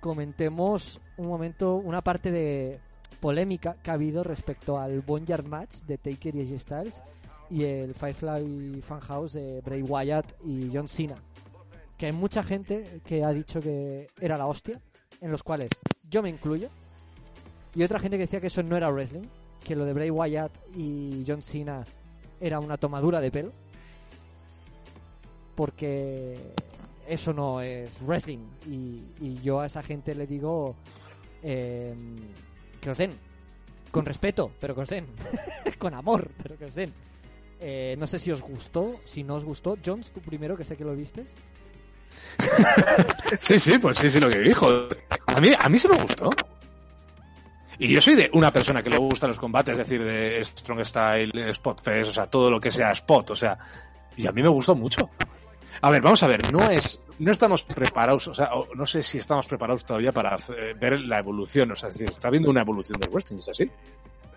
[0.00, 2.80] comentemos un momento, una parte de
[3.20, 7.02] polémica que ha habido respecto al Boneyard Match de Taker y AJ Styles
[7.50, 11.16] y el Firefly Funhouse de Bray Wyatt y John Cena.
[11.98, 14.80] Que hay mucha gente que ha dicho que era la hostia,
[15.20, 15.70] en los cuales
[16.08, 16.68] yo me incluyo,
[17.74, 19.28] y otra gente que decía que eso no era wrestling,
[19.62, 21.84] que lo de Bray Wyatt y John Cena
[22.40, 23.52] era una tomadura de pelo,
[25.60, 26.38] porque
[27.06, 30.74] eso no es wrestling, y, yo a esa gente le digo
[31.42, 31.94] eh,
[32.80, 33.10] que os den,
[33.90, 35.04] con respeto, pero que os den,
[35.78, 36.94] con amor, pero que os den.
[37.60, 39.76] Eh, no sé si os gustó, si no os gustó.
[39.84, 41.28] Jones, tú primero, que sé que lo vistes.
[43.38, 44.66] Sí, sí, pues sí, sí, lo que dijo.
[45.26, 46.30] A mí, a mí se me gustó.
[47.78, 50.84] Y yo soy de una persona que le gustan los combates, es decir, de Strong
[50.86, 53.58] Style, Spot Fest, o sea, todo lo que sea Spot, o sea,
[54.16, 55.10] y a mí me gustó mucho.
[55.82, 59.18] A ver, vamos a ver, no es, no estamos preparados, o sea, no sé si
[59.18, 60.36] estamos preparados todavía para
[60.80, 63.70] ver la evolución, o sea, decir, está habiendo una evolución del wrestling, es así.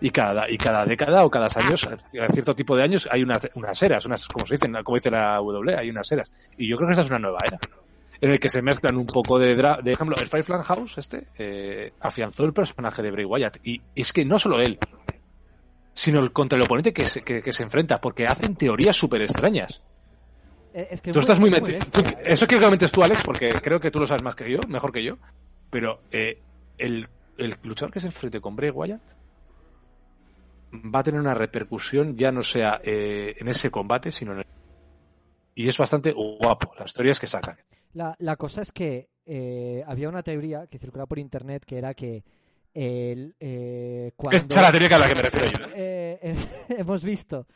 [0.00, 3.48] Y cada, y cada década o cada años, a cierto tipo de años, hay unas,
[3.54, 6.32] unas eras, unas, como se dice, como dice la W, hay unas eras.
[6.58, 7.58] Y yo creo que esta es una nueva era
[8.20, 11.92] en el que se mezclan un poco de de ejemplo el Firefly House este eh,
[12.00, 14.78] afianzó el personaje de Bray Wyatt y es que no solo él
[15.92, 19.22] sino el contra el oponente que se, que, que se enfrenta porque hacen teorías súper
[19.22, 19.82] extrañas
[20.74, 22.18] es que tú estás muy metido ¿eh?
[22.24, 24.58] eso quiero que comentes tú Alex porque creo que tú lo sabes más que yo
[24.68, 25.16] mejor que yo
[25.70, 26.40] pero eh,
[26.76, 27.08] el,
[27.38, 29.02] el luchador que se enfrente con Bray Wyatt
[30.72, 34.46] va a tener una repercusión ya no sea eh, en ese combate sino en el
[35.54, 37.56] y es bastante guapo las teorías que sacan
[37.92, 41.94] La, la cosa es que eh, había una teoría que circulaba por internet que era
[41.94, 42.24] que
[42.74, 45.74] el, eh, cuando esa es la teoría que a la que me refiero yo ¿eh?
[45.74, 46.18] eh,
[46.68, 47.46] eh, hemos visto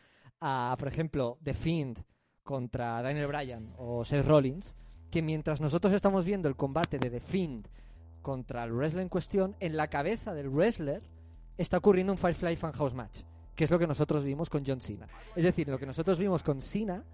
[0.41, 2.05] a, por ejemplo, The Fiend
[2.49, 4.75] contra Daniel Bryan o Seth Rollins,
[5.11, 7.69] que mientras nosotros estamos viendo el combate de The Fiend
[8.23, 11.03] contra el wrestler en cuestión, en la cabeza del wrestler
[11.59, 13.21] está ocurriendo un Firefly Funhouse match,
[13.55, 15.07] que es lo que nosotros vimos con John Cena.
[15.37, 17.05] Es decir, lo que nosotros vimos con Cena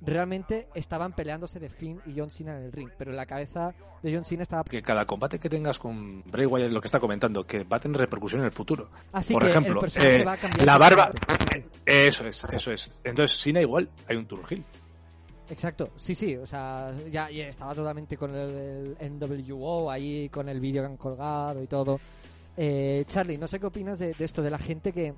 [0.00, 4.12] realmente estaban peleándose The Fiend y John Cena en el ring, pero la cabeza de
[4.12, 7.44] John Cena estaba que cada combate que tengas con Bray Wyatt, lo que está comentando,
[7.44, 8.90] que va a tener repercusión en el futuro.
[9.12, 11.10] Así Por que el ejemplo, personaje eh, va a la barba,
[11.84, 12.90] eso es, eso es.
[13.04, 14.64] Entonces, Cena igual, hay un Turgil.
[15.48, 20.48] Exacto, sí, sí, o sea, ya, ya estaba totalmente con el, el NWO ahí, con
[20.48, 22.00] el vídeo que han colgado y todo.
[22.56, 25.14] Eh, Charlie, no sé qué opinas de, de esto, de la gente que,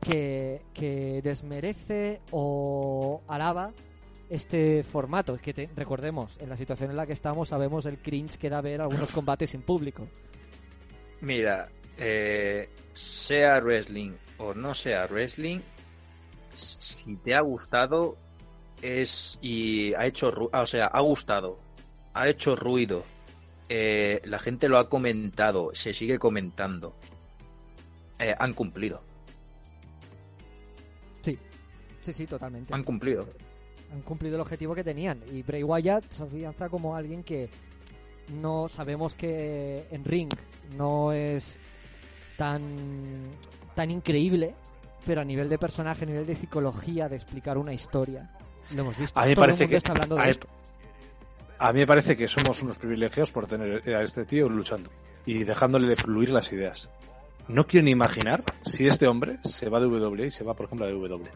[0.00, 3.72] que, que desmerece o alaba
[4.30, 5.36] este formato.
[5.36, 8.60] Que te- recordemos, en la situación en la que estamos sabemos el cringe que da
[8.62, 10.06] ver algunos combates en público.
[11.20, 15.60] Mira, eh, sea wrestling o no sea wrestling,
[16.54, 18.16] si te ha gustado
[18.80, 21.58] es y ha hecho, ah, o sea, ha gustado,
[22.14, 23.04] ha hecho ruido,
[23.68, 26.94] eh, la gente lo ha comentado, se sigue comentando,
[28.18, 29.02] eh, han cumplido,
[31.22, 31.38] Sí,
[32.02, 32.72] sí, sí, totalmente.
[32.74, 33.28] han cumplido.
[33.92, 35.20] Han cumplido el objetivo que tenían.
[35.32, 37.48] Y Bray Wyatt se afianza como alguien que
[38.40, 40.30] no sabemos que en ring
[40.76, 41.56] no es
[42.36, 42.62] tan,
[43.74, 44.54] tan increíble,
[45.04, 48.30] pero a nivel de personaje, a nivel de psicología, de explicar una historia,
[48.74, 49.18] lo hemos visto.
[49.18, 50.48] A mí el parece mundo que está hablando de a, esto.
[51.58, 54.90] a mí me parece que somos unos privilegiados por tener a este tío luchando
[55.26, 56.88] y dejándole fluir las ideas.
[57.48, 60.66] No quiero ni imaginar si este hombre se va de WWE y se va, por
[60.66, 61.30] ejemplo, a WWE.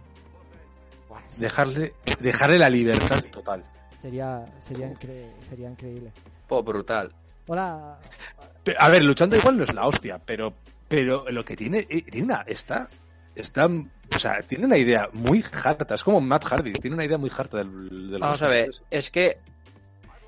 [1.38, 3.64] Dejarle, dejarle la libertad total.
[4.00, 6.12] Sería, sería, incre- sería increíble.
[6.46, 7.10] Pues brutal.
[7.46, 7.98] Hola,
[8.62, 10.52] Pero, A ver, luchando igual no es la hostia, pero,
[10.88, 12.88] pero lo que tiene, eh, tiene una, está,
[13.34, 17.18] está, o sea, tiene una idea muy harta, es como Matt Hardy, tiene una idea
[17.18, 19.38] muy harta del, del Vamos a ver, es que...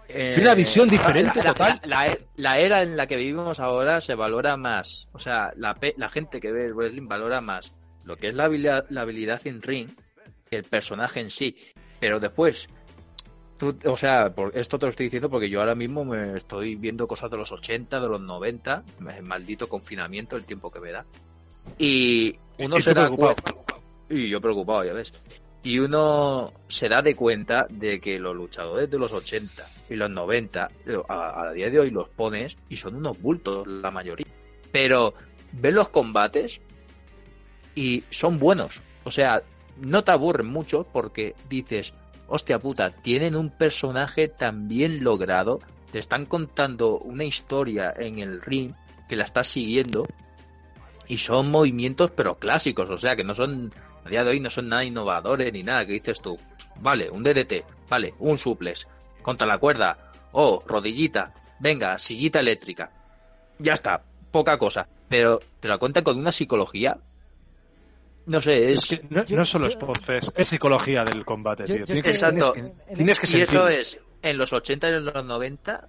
[0.08, 1.80] eh, Tiene una visión diferente la, total.
[1.84, 5.08] La, la- la era en la que vivimos ahora se valora más.
[5.12, 7.72] O sea, la, pe- la gente que ve el wrestling valora más
[8.04, 9.88] lo que es la habilidad, la habilidad en ring
[10.50, 11.56] el personaje en sí.
[12.00, 12.68] Pero después,
[13.58, 16.76] tú, o sea, por, esto te lo estoy diciendo porque yo ahora mismo me estoy
[16.76, 18.84] viendo cosas de los 80, de los 90,
[19.16, 21.04] el maldito confinamiento, el tiempo que me da.
[21.78, 23.10] Y uno se da
[24.08, 25.12] Y yo preocupado, ya ves.
[25.62, 30.10] Y uno se da de cuenta de que los luchadores de los 80 y los
[30.10, 30.70] 90,
[31.08, 34.26] a, a día de hoy los pones y son unos bultos la mayoría.
[34.70, 35.14] Pero
[35.52, 36.60] ves los combates
[37.74, 38.80] y son buenos.
[39.02, 39.42] O sea,
[39.78, 41.94] no te aburren mucho porque dices,
[42.28, 45.60] hostia puta, tienen un personaje tan bien logrado,
[45.92, 48.72] te están contando una historia en el ring
[49.08, 50.06] que la estás siguiendo
[51.08, 53.72] y son movimientos pero clásicos, o sea que no son,
[54.04, 56.36] a día de hoy no son nada innovadores ni nada, que dices tú,
[56.80, 58.88] vale, un DDT, vale, un suplex,
[59.22, 62.90] contra la cuerda, oh, rodillita, venga, sillita eléctrica,
[63.58, 66.98] ya está, poca cosa, pero te la cuentan con una psicología,
[68.26, 68.90] no sé, es...
[68.92, 71.84] Es que no, no solo es podcast, es psicología del combate, Yo- tío.
[71.86, 72.52] yo Tienes que, que- tienes Exacto.
[72.86, 75.88] que, tienes que y eso es, en los 80 y en los 90,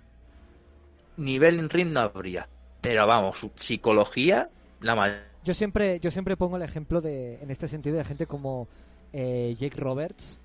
[1.17, 2.47] nivel en ring no habría.
[2.81, 4.49] Pero vamos, su psicología,
[4.81, 8.27] la ma- Yo siempre, yo siempre pongo el ejemplo de, en este sentido, de gente
[8.27, 8.67] como
[9.13, 10.39] eh, Jake Roberts,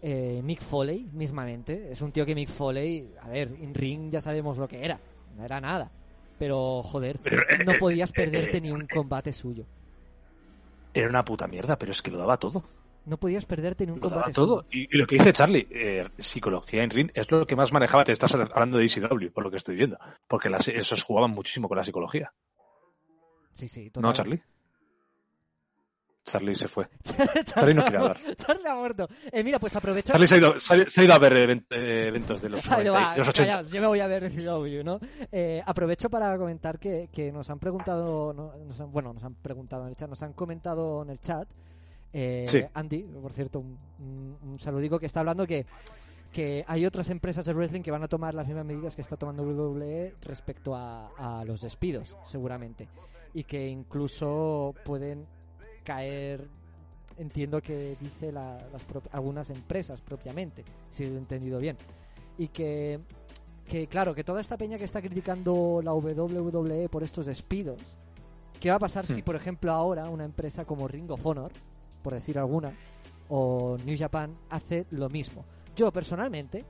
[0.00, 1.90] eh, Mick Foley, mismamente.
[1.92, 4.98] Es un tío que Mick Foley, a ver, en ring ya sabemos lo que era,
[5.36, 5.90] no era nada.
[6.38, 9.64] Pero, joder, Pero, eh, no eh, podías eh, perderte ni un combate suyo.
[10.94, 12.64] Era una puta mierda, pero es que lo daba todo.
[13.04, 14.62] No podías perderte ni un Lo daba combate todo.
[14.62, 14.68] suyo.
[14.70, 18.04] Y, y lo que dice Charlie, eh, psicología en ring es lo que más manejaba.
[18.04, 19.98] Te estás hablando de ECW, por lo que estoy viendo.
[20.28, 22.32] Porque las, esos jugaban muchísimo con la psicología.
[23.50, 24.12] Sí, sí, ¿No, total.
[24.14, 24.42] Charlie?
[26.24, 26.88] Charlie se fue.
[27.44, 28.18] Charlie no quiere hablar.
[28.36, 29.08] Charlie ha muerto.
[29.30, 30.12] Eh, mira, pues aprovecho.
[30.12, 31.32] Charlie se ha ido, se ha- ido a ver
[31.70, 33.50] eh, eventos de los, Ahí 90 va, y los 80.
[33.52, 35.00] callaos, yo me voy a ver CW, ¿no?
[35.32, 39.34] Eh, aprovecho para comentar que, que nos han preguntado, no- nos han- bueno, nos han
[39.34, 41.48] preguntado en el chat, nos han comentado en el chat,
[42.12, 42.62] eh, Sí.
[42.74, 45.66] Andy, por cierto, un, un, un saludico que está hablando que,
[46.32, 49.16] que hay otras empresas de wrestling que van a tomar las mismas medidas que está
[49.16, 52.88] tomando WWE respecto a, a los despidos, seguramente,
[53.34, 55.26] y que incluso pueden
[55.84, 56.48] caer
[57.18, 61.76] entiendo que dice la- las algunas empresas propiamente, si lo he entendido bien.
[62.38, 62.98] Y que,
[63.68, 67.78] que, claro, que toda esta peña que está criticando la WWE por estos despidos,
[68.60, 69.24] ¿qué va a pasar si, Hmm.
[69.24, 71.52] por ejemplo, ahora una empresa como Ring of Honor,
[72.02, 72.72] por decir alguna,
[73.28, 75.44] o New Japan hace lo mismo?
[75.76, 76.64] Yo, personalmente,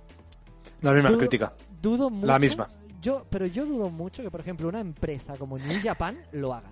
[0.80, 1.52] La misma dudo- crítica.
[1.80, 2.26] dudo mucho...
[2.26, 2.68] La misma.
[3.00, 6.70] Yo, pero yo dudo mucho que, por ejemplo, una empresa como New Japan lo haga.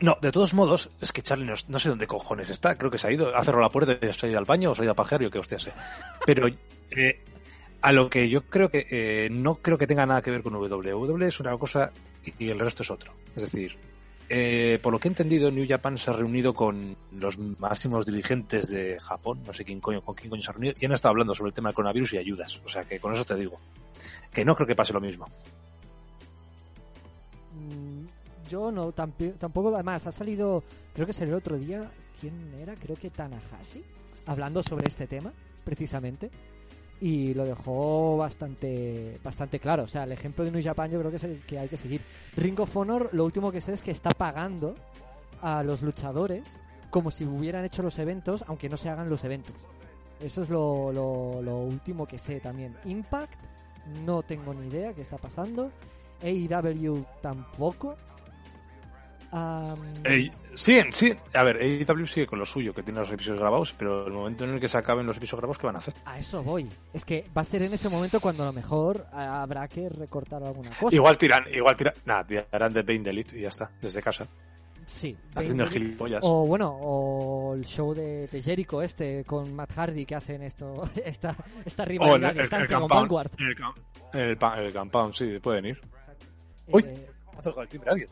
[0.00, 2.76] No, de todos modos, es que Charlie no, sé dónde cojones está.
[2.76, 4.70] Creo que se ha ido, ha cerrado la puerta y se ha ido al baño
[4.70, 5.72] o se ha ido a pajear, yo que hostia sé.
[6.24, 7.20] Pero eh,
[7.82, 10.54] a lo que yo creo que eh, no creo que tenga nada que ver con.
[10.54, 11.90] WWE es una cosa
[12.24, 13.12] y, y el resto es otro.
[13.34, 13.76] Es decir,
[14.30, 18.68] eh, por lo que he entendido, New Japan se ha reunido con los máximos dirigentes
[18.68, 21.10] de Japón, no sé quién coño, con quién coño se ha reunido, y han estado
[21.10, 22.60] hablando sobre el tema del coronavirus y ayudas.
[22.64, 23.56] O sea que con eso te digo.
[24.32, 25.26] Que no creo que pase lo mismo.
[28.48, 29.74] Yo no, tampoco.
[29.74, 30.62] Además, ha salido,
[30.94, 31.90] creo que salió el otro día,
[32.20, 32.74] ¿quién era?
[32.74, 33.84] Creo que Tanahashi,
[34.26, 35.32] hablando sobre este tema,
[35.64, 36.30] precisamente.
[37.00, 39.84] Y lo dejó bastante bastante claro.
[39.84, 41.76] O sea, el ejemplo de New Japan yo creo que es el que hay que
[41.76, 42.00] seguir.
[42.36, 44.74] Ring of Honor, lo último que sé es que está pagando
[45.40, 46.58] a los luchadores
[46.90, 49.54] como si hubieran hecho los eventos, aunque no se hagan los eventos.
[50.20, 52.74] Eso es lo, lo, lo último que sé también.
[52.84, 53.34] Impact,
[54.04, 55.70] no tengo ni idea qué está pasando.
[56.22, 57.96] AEW tampoco.
[60.04, 61.12] Eh, siguen, sí.
[61.34, 64.44] A ver, AEW sigue con lo suyo, que tiene los episodios grabados, pero el momento
[64.44, 65.94] en el que se acaben los episodios grabados, ¿qué van a hacer?
[66.04, 66.68] a eso voy.
[66.94, 69.88] Es que va a ser en ese momento cuando a lo mejor ah, habrá que
[69.88, 70.94] recortar alguna cosa.
[70.96, 74.26] Igual tiran, igual tiran, nada, tirarán de Pain Elite y ya está, desde casa,
[74.86, 75.14] Sí.
[75.36, 76.20] haciendo Baby- gilipollas.
[76.24, 80.88] O bueno, o el show de, de Jericho este con Matt Hardy que hacen esto,
[81.04, 83.30] esta, esta el, rivalidad el, el con Vanguard.
[84.14, 85.80] el, compound, sí, pueden ir.
[86.68, 86.82] Uy.
[86.86, 87.06] Eh,
[87.36, 88.08] Ha tocado el timbre alguien.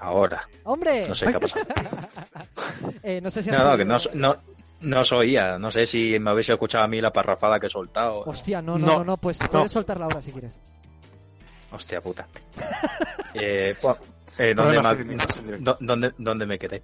[0.00, 1.08] Ahora, ¡Hombre!
[1.08, 1.64] no sé qué ha pasado.
[3.02, 4.36] Eh, no sé si has No, no, que no, no,
[4.80, 5.58] no os oía.
[5.58, 8.20] No sé si me habéis escuchado a mí la parrafada que he soltado.
[8.26, 8.98] Hostia, no, no, No.
[8.98, 9.48] no, no, pues No.
[9.48, 10.60] puedes soltarla ahora si quieres.
[11.70, 12.26] Hostia puta.
[13.34, 13.74] eh,
[14.38, 14.80] eh, ¿dónde,
[15.96, 16.82] me, ¿Dónde me quedé?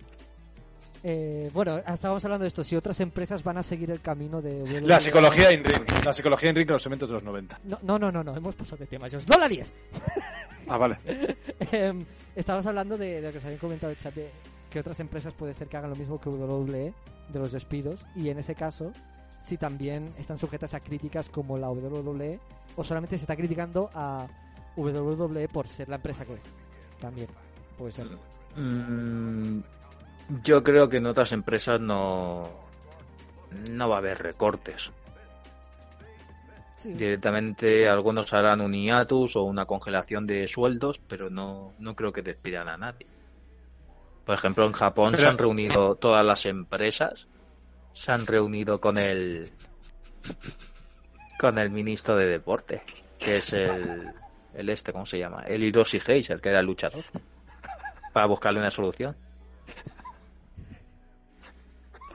[1.04, 2.62] Eh, bueno, estábamos hablando de esto.
[2.62, 4.62] Si otras empresas van a seguir el camino de.
[4.62, 4.80] WWE.
[4.82, 7.60] La psicología en ring, la psicología en ring en los eventos de los 90.
[7.64, 9.08] No, no, no, no, no, hemos pasado de tema.
[9.08, 9.72] ¡No la líes!
[10.68, 10.96] Ah, vale.
[11.72, 12.04] Em,
[12.36, 14.30] estábamos hablando de, de lo que os habían comentado en el chat de
[14.70, 16.94] que otras empresas puede ser que hagan lo mismo que WWE
[17.28, 18.92] de los despidos y en ese caso
[19.40, 22.38] si también están sujetas a críticas como la WWE
[22.76, 24.26] o solamente se está criticando a
[24.76, 26.44] WWE por ser la empresa que es
[27.00, 27.26] también
[27.76, 28.06] puede ser
[28.56, 29.60] Mm,
[30.42, 32.42] yo creo que en otras empresas no,
[33.70, 34.90] no va a haber recortes.
[36.76, 36.92] Sí.
[36.94, 42.22] Directamente algunos harán un hiatus o una congelación de sueldos, pero no, no creo que
[42.22, 43.06] despidan a nadie.
[44.24, 47.28] Por ejemplo, en Japón se han reunido todas las empresas,
[47.92, 49.50] se han reunido con el
[51.38, 52.82] con el ministro de deporte,
[53.18, 54.12] que es el,
[54.54, 55.42] el este, ¿cómo se llama?
[55.42, 57.04] El Hiroshi Heiser, que era el luchador.
[58.12, 59.16] para buscarle una solución.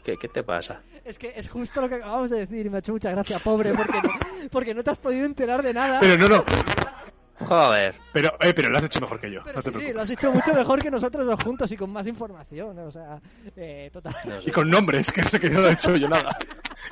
[0.08, 0.82] ¿Qué, qué te pasa?
[1.04, 3.40] Es que es justo lo que acabamos de decir y me ha hecho mucha gracia,
[3.40, 4.10] pobre, porque no,
[4.52, 6.00] porque no te has podido enterar de nada.
[6.00, 6.46] Pero no, no.
[7.46, 7.94] Joder.
[8.14, 9.42] Pero, eh, pero lo has hecho mejor que yo.
[9.44, 11.92] Pero no te sí, lo has hecho mucho mejor que nosotros dos juntos y con
[11.92, 12.80] más información.
[12.80, 13.22] O sea,
[13.58, 14.16] eh, total.
[14.24, 14.50] No sé.
[14.50, 16.38] Y con nombres, que sé que no lo he hecho yo nada.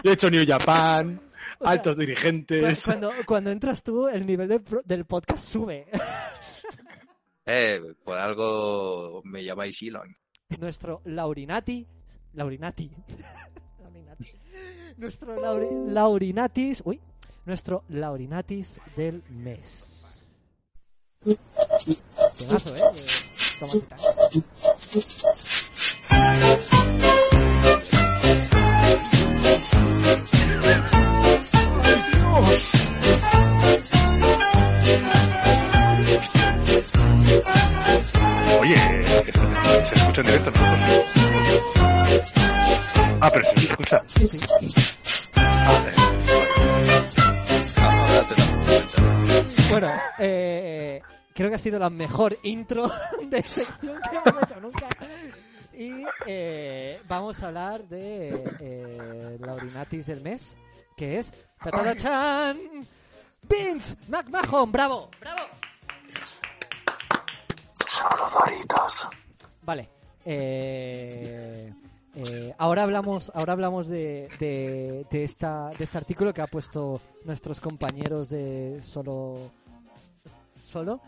[0.03, 1.21] Yo he hecho New Japan,
[1.59, 2.83] O altos dirigentes.
[2.83, 5.87] Cuando, cuando entras tú, el nivel de del podcast sube.
[7.47, 10.17] Eh, por algo me llamáis Elon.
[10.59, 11.85] Nuestro Laurinati.
[12.35, 12.91] Laurinati.
[13.81, 14.25] Laurinati.
[14.97, 16.81] Nuestro Lauri- Laurinatis.
[16.85, 16.99] Uy.
[17.45, 19.91] Nuestro Laurinatis del mes.
[22.37, 22.81] Temazo, ¿eh?
[32.41, 32.84] De
[38.59, 38.75] Oye,
[39.83, 41.13] se, escucha en directo nosotros.
[43.21, 44.03] Ah, pero se escucha.
[44.07, 44.37] Sí, sí.
[49.69, 49.89] Bueno,
[50.19, 51.01] eh,
[51.33, 52.89] creo que ha sido la mejor intro
[53.29, 54.87] de sección que hemos hecho nunca.
[55.73, 60.55] Y eh, vamos a hablar de eh, Laurinatis del mes,
[60.95, 62.57] que es ¡Tatarachan!
[63.41, 65.41] Vince McMahon, bravo, bravo.
[69.61, 69.89] Vale.
[70.25, 71.71] Eh,
[72.15, 77.01] eh, ahora hablamos, ahora hablamos de, de, de esta, de este artículo que ha puesto
[77.25, 79.51] nuestros compañeros de solo,
[80.63, 80.99] solo.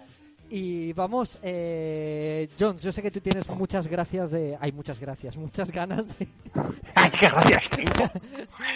[0.49, 5.35] Y vamos, eh, Jones, yo sé que tú tienes muchas gracias de, hay muchas gracias,
[5.35, 6.25] muchas ganas de,
[6.95, 8.09] ¡Ay, qué gracias tengo!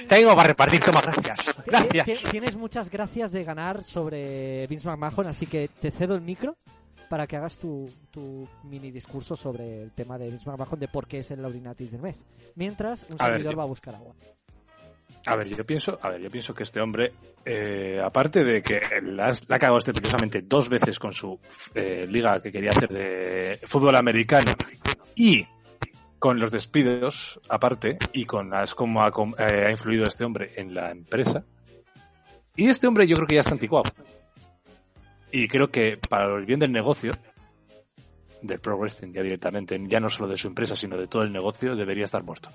[0.10, 1.40] Tengo para repartir, toma gracias.
[1.66, 2.06] Gracias.
[2.06, 6.58] Ti- Tienes muchas gracias de ganar sobre Vince McMahon, así que te cedo el micro
[7.12, 11.08] para que hagas tu, tu mini discurso sobre el tema de Vince McMahon, de por
[11.08, 12.26] qué es el Laurinatis del mes.
[12.56, 14.16] Mientras, un A ver, servidor yo- va a buscar agua.
[15.26, 17.12] A ver, yo pienso, a ver, yo pienso que este hombre,
[17.46, 21.38] eh, aparte de que la, ha cagado estrepitosamente dos veces con su
[21.76, 24.54] eh, liga que quería hacer de fútbol americano
[25.14, 25.46] y
[26.18, 30.74] con los despidos aparte y con las cómo ha, eh, ha influido este hombre en
[30.74, 31.44] la empresa.
[32.56, 33.92] Y este hombre yo creo que ya está anticuado.
[35.32, 37.12] Y creo que para el bien del negocio,
[38.42, 41.32] del Pro Wrestling ya directamente, ya no solo de su empresa, sino de todo el
[41.32, 42.50] negocio, debería estar muerto.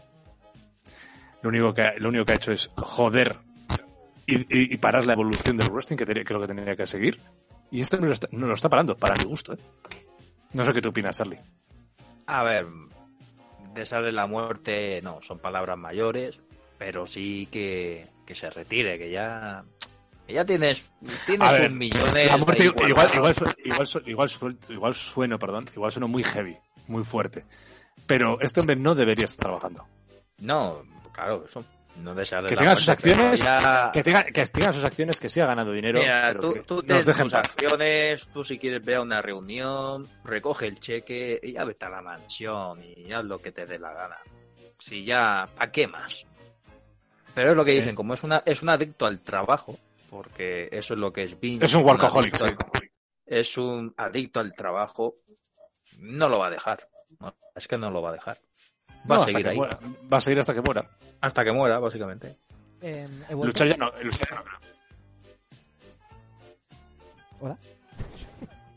[1.43, 3.39] Lo único que, lo único que ha hecho es joder
[4.27, 7.21] y, parar la evolución del wrestling que creo que tenía que seguir.
[7.71, 9.53] Y esto no lo está, no lo está parando, para mi gusto.
[9.55, 9.59] ¿eh?
[10.53, 11.39] No sé qué tú opinas, Charlie.
[12.27, 12.67] A ver,
[13.75, 16.41] desearle la muerte, no, son palabras mayores,
[16.79, 19.65] pero sí que, que se retire, que ya,
[20.35, 20.91] ya tienes,
[21.27, 23.11] tienes ver, un muerte ahí igual, igual,
[23.65, 26.57] igual, igual, su- igual sueno, perdón, igual sueno muy heavy,
[26.89, 27.45] muy fuerte.
[28.07, 29.87] Pero este hombre no debería estar trabajando.
[30.39, 31.65] No, claro, eso.
[31.97, 35.47] No desearle Que tenga sus acciones, ya- que tenga, que tenga sus acciones, que siga
[35.47, 35.99] ganando dinero.
[35.99, 37.35] Mira, pero tú, que nos tus paz.
[37.57, 41.89] acciones, tú si quieres ver a una reunión, recoge el cheque y ya vete a
[41.89, 44.19] la mansión y haz lo que te dé la gana.
[44.79, 46.27] Si ya, ¿a qué más?
[47.35, 47.77] Pero es lo que Eh.
[47.77, 49.79] dicen, como es una es un adicto al trabajo,
[50.17, 52.55] porque eso es lo que es Vince, Es un workaholic, adicto sí.
[52.83, 52.91] al-
[53.27, 55.17] Es un adicto al trabajo,
[55.99, 56.89] no lo va a dejar.
[57.21, 58.39] No, es que no lo va a dejar.
[59.11, 59.57] Va No, a seguir ahí.
[59.57, 59.79] muera.
[60.13, 60.89] Va a seguir hasta que muera.
[61.21, 62.37] Hasta que muera, básicamente.
[62.81, 63.09] Eh.
[63.31, 64.45] Luchar ya no, luchar ya no.
[67.41, 67.59] Hola.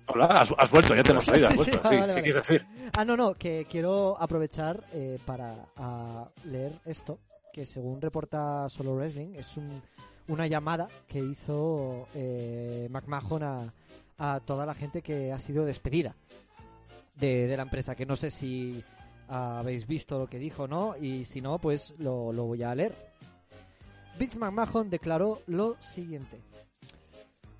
[0.08, 1.84] Hola, has, has vuelto, ya te hemos oído, has Sí, sí, vuelto.
[1.84, 2.24] vale, sí, vale, ¿Qué vale.
[2.24, 2.68] quieres decir?
[2.98, 7.20] Ah, no, no, que quiero aprovechar eh, para ah, leer esto,
[7.54, 9.82] que según reporta Solo Wrestling, es un-
[10.30, 13.74] una llamada que hizo eh, McMahon a,
[14.18, 16.16] a toda la gente que ha sido despedida
[17.16, 18.82] de, de la empresa, que no sé si
[19.28, 20.96] habéis visto lo que dijo, ¿no?
[21.00, 22.96] Y si no, pues lo, lo voy a leer.
[24.18, 26.40] Vince McMahon declaró lo siguiente.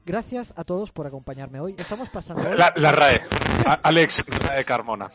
[0.06, 1.76] Gracias a todos por acompañarme hoy.
[1.78, 2.58] Estamos pasando hoy...
[2.58, 3.22] La, la RAE.
[3.66, 5.10] A- Alex RAE Carmona.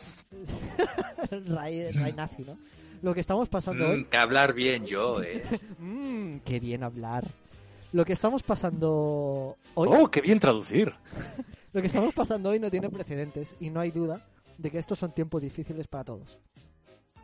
[1.47, 2.57] Ray, Ray nazi, ¿no?
[3.01, 4.05] Lo que estamos pasando Mm, hoy...
[4.05, 5.43] que hablar bien yo, eh.
[5.79, 7.25] Mmm, qué bien hablar.
[7.95, 9.87] Lo que estamos pasando hoy...
[9.89, 10.91] Oh, qué bien traducir.
[11.71, 14.27] Lo que estamos pasando hoy no tiene precedentes y no hay duda
[14.57, 16.37] de que estos son tiempos difíciles para todos.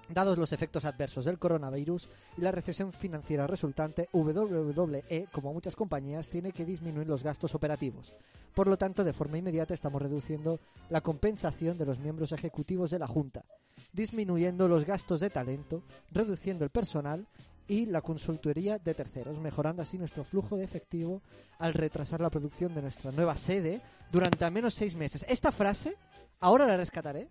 [0.08, 2.08] Dados los efectos adversos del coronavirus
[2.38, 8.14] y la recesión financiera resultante, WWE, como muchas compañías, tiene que disminuir los gastos operativos.
[8.56, 13.00] Por lo tanto, de forma inmediata estamos reduciendo la compensación de los miembros ejecutivos de
[13.00, 13.44] la Junta,
[13.92, 17.28] disminuyendo los gastos de talento, reduciendo el personal
[17.72, 21.22] y la consultoría de terceros, mejorando así nuestro flujo de efectivo
[21.58, 23.80] al retrasar la producción de nuestra nueva sede
[24.12, 25.26] durante al menos seis meses.
[25.30, 25.96] Esta frase,
[26.42, 27.30] ahora la rescataré,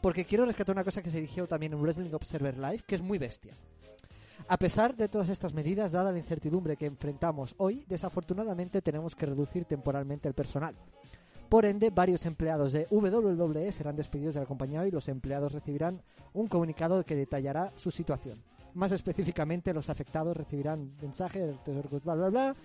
[0.00, 3.00] porque quiero rescatar una cosa que se dijo también en Wrestling Observer Live, que es
[3.00, 3.54] muy bestia.
[4.48, 9.26] A pesar de todas estas medidas, dada la incertidumbre que enfrentamos hoy, desafortunadamente tenemos que
[9.26, 10.74] reducir temporalmente el personal.
[11.48, 16.02] Por ende, varios empleados de WWE serán despedidos de la compañía y los empleados recibirán
[16.32, 18.42] un comunicado que detallará su situación.
[18.78, 22.56] Más específicamente, los afectados recibirán mensaje del tesoro, bla bla bla.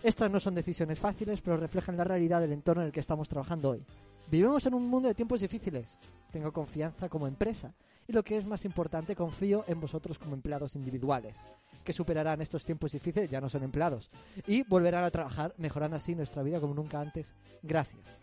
[0.00, 3.28] Estas no son decisiones fáciles, pero reflejan la realidad del entorno en el que estamos
[3.28, 3.84] trabajando hoy.
[4.30, 5.98] Vivimos en un mundo de tiempos difíciles.
[6.30, 7.74] Tengo confianza como empresa.
[8.06, 11.36] Y lo que es más importante, confío en vosotros como empleados individuales,
[11.82, 14.08] que superarán estos tiempos difíciles, ya no son empleados,
[14.46, 17.34] y volverán a trabajar, mejorando así nuestra vida como nunca antes.
[17.64, 18.20] Gracias.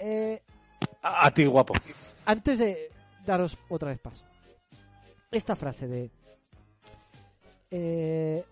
[0.00, 0.42] Eh,
[1.02, 1.74] A, a ti, guapo.
[2.26, 2.90] antes de
[3.24, 4.24] daros otra vez paso.
[5.30, 6.10] Esta frase de...
[7.70, 8.44] eh,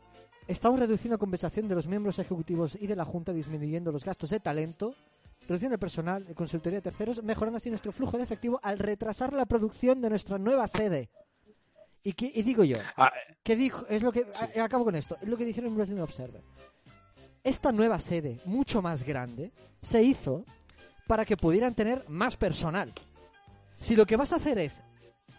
[0.47, 4.31] estamos reduciendo la compensación de los miembros ejecutivos y de la Junta, disminuyendo los gastos
[4.31, 4.95] de talento,
[5.49, 9.33] reduciendo el personal de consultoría de terceros, mejorando así nuestro flujo de efectivo al retrasar
[9.33, 11.09] la producción de nuestra nueva sede.
[12.03, 13.11] Y, que- y digo yo, Ah,
[13.43, 14.27] que dijo, es lo que
[14.59, 16.43] a- acabo con esto, es lo que dijeron en Wrestling Observer.
[17.43, 19.51] Esta nueva sede, mucho más grande,
[19.83, 20.45] se hizo
[21.07, 22.93] para que pudieran tener más personal.
[23.81, 24.83] Si lo que vas a hacer es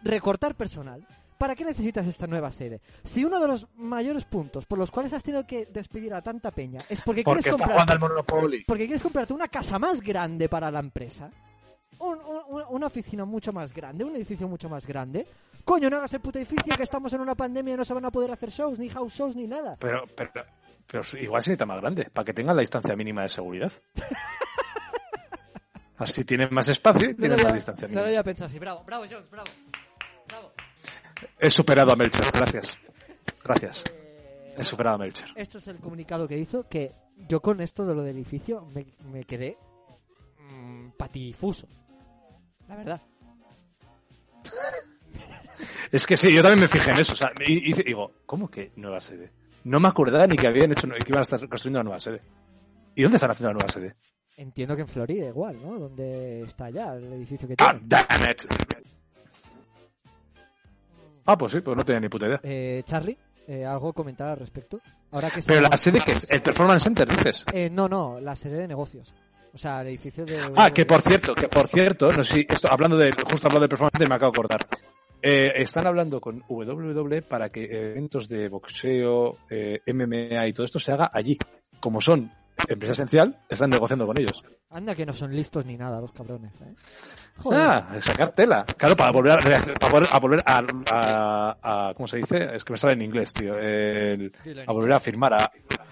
[0.04, 1.06] recortar personal,
[1.38, 2.82] ¿para qué necesitas esta nueva sede?
[3.04, 6.52] Si uno de los mayores puntos por los cuales has tenido que despedir a tanta
[6.52, 8.64] peña es porque, porque quieres está comprar jugando al Monopoly.
[8.66, 11.30] porque quieres comprarte una casa más grande para la empresa,
[12.00, 15.28] un- un- una oficina mucho más grande, un edificio mucho más grande.
[15.66, 18.06] Coño, no hagas el puto edificio que estamos en una pandemia y no se van
[18.06, 19.76] a poder hacer shows, ni house shows, ni nada.
[19.80, 20.32] Pero, pero,
[20.88, 23.72] pero igual se necesita más grande, para que tengan la distancia mínima de seguridad.
[25.98, 28.08] Así tienen más espacio y No tienen lo más distancia no lo mínima.
[28.10, 28.60] había pensado así.
[28.60, 29.28] Bravo, bravo, Jones.
[29.32, 29.50] Bravo.
[31.40, 32.78] He superado a Melcher, gracias.
[33.44, 33.84] Gracias.
[34.58, 35.28] He superado a Melcher.
[35.36, 36.92] Esto es el comunicado que hizo, que
[37.28, 39.58] yo con esto de lo del edificio me, me quedé
[40.40, 41.68] mm, patifuso.
[42.68, 43.02] La verdad.
[45.92, 47.14] Es que sí, yo también me fijé en eso.
[47.14, 49.32] O sea, y, y digo, ¿cómo que nueva sede?
[49.64, 52.22] No me acordaba ni que habían hecho, que iban a estar construyendo una nueva sede.
[52.94, 53.96] ¿Y dónde están haciendo la nueva sede?
[54.36, 55.80] Entiendo que en Florida igual, ¿no?
[55.80, 57.88] Donde está ya el edificio que ¡God tiene.
[57.88, 58.44] damn it!
[61.28, 62.40] Ah, pues sí, pues no tenía ni puta idea.
[62.42, 63.18] Eh, Charlie,
[63.48, 64.80] eh, ¿algo comentar al respecto?
[65.12, 67.46] Ahora que Pero la sede que es, el Performance Center, dices.
[67.54, 69.14] Eh, no, no, la sede de negocios.
[69.54, 70.40] O sea, el edificio de...
[70.56, 73.62] Ah, que por cierto, que por cierto, no sé si esto, hablando de, justo hablando
[73.62, 74.68] de Performance Center, me acabo de acordar.
[75.22, 80.80] Eh, están hablando con WWE para que eventos de boxeo, eh, MMA y todo esto
[80.80, 81.38] se haga allí.
[81.80, 82.32] Como son
[82.68, 84.44] empresa esencial, están negociando con ellos.
[84.70, 86.74] Anda que no son listos ni nada los cabrones, ¿eh?
[87.38, 87.60] Joder.
[87.62, 88.66] Ah, sacar tela.
[88.78, 89.38] Claro, para volver a,
[89.80, 92.56] para volver a, volver a, a- a- ¿cómo se dice?
[92.56, 93.58] Es que me sale en inglés, tío.
[93.58, 94.32] El-
[94.66, 95.52] a volver a firmar a,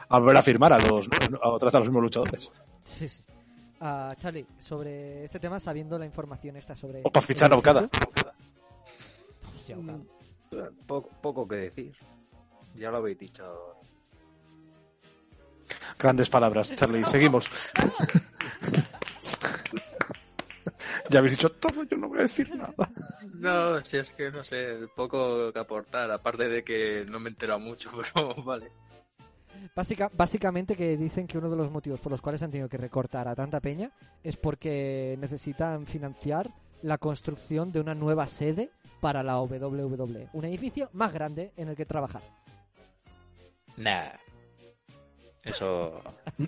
[0.09, 1.07] a volver a firmar a los,
[1.41, 2.49] a otra vez a los mismos luchadores.
[2.82, 3.24] Sí, sí.
[3.80, 7.01] Ah, Charlie, sobre este tema, sabiendo la información esta sobre...
[7.03, 7.89] O para fichar a Okada.
[9.53, 9.99] Hostia, Okada.
[10.86, 11.95] Poco, poco que decir.
[12.76, 13.74] Ya lo habéis dicho.
[15.97, 17.05] Grandes palabras, Charlie.
[17.05, 17.49] Seguimos.
[21.09, 22.73] ya habéis dicho todo, yo no voy a decir nada.
[23.33, 27.31] No, si es que no sé, poco que aportar, aparte de que no me he
[27.31, 28.71] enterado mucho, pero vale.
[29.75, 32.77] Básica- básicamente que dicen que uno de los motivos por los cuales han tenido que
[32.77, 33.91] recortar a tanta peña
[34.23, 38.69] es porque necesitan financiar la construcción de una nueva sede
[38.99, 40.29] para la WWE.
[40.33, 42.21] Un edificio más grande en el que trabajar.
[43.77, 44.09] Nah.
[45.45, 46.01] Eso.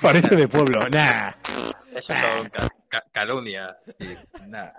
[0.00, 0.88] Parece de pueblo.
[0.88, 1.32] Nah.
[1.94, 3.76] Eso son ca- ca- calumnias.
[4.46, 4.70] Nah.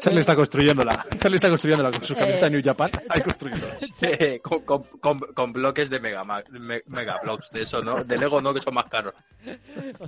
[0.00, 1.06] Charlie está construyéndola.
[1.18, 2.90] Charlie está construyéndola con su camiseta de New Japan.
[3.08, 3.76] Ahí construyéndola.
[3.78, 8.02] Sí, con, con, con, con bloques de mega, me- megablocks, de eso, ¿no?
[8.02, 9.14] De Lego no, que son más caros.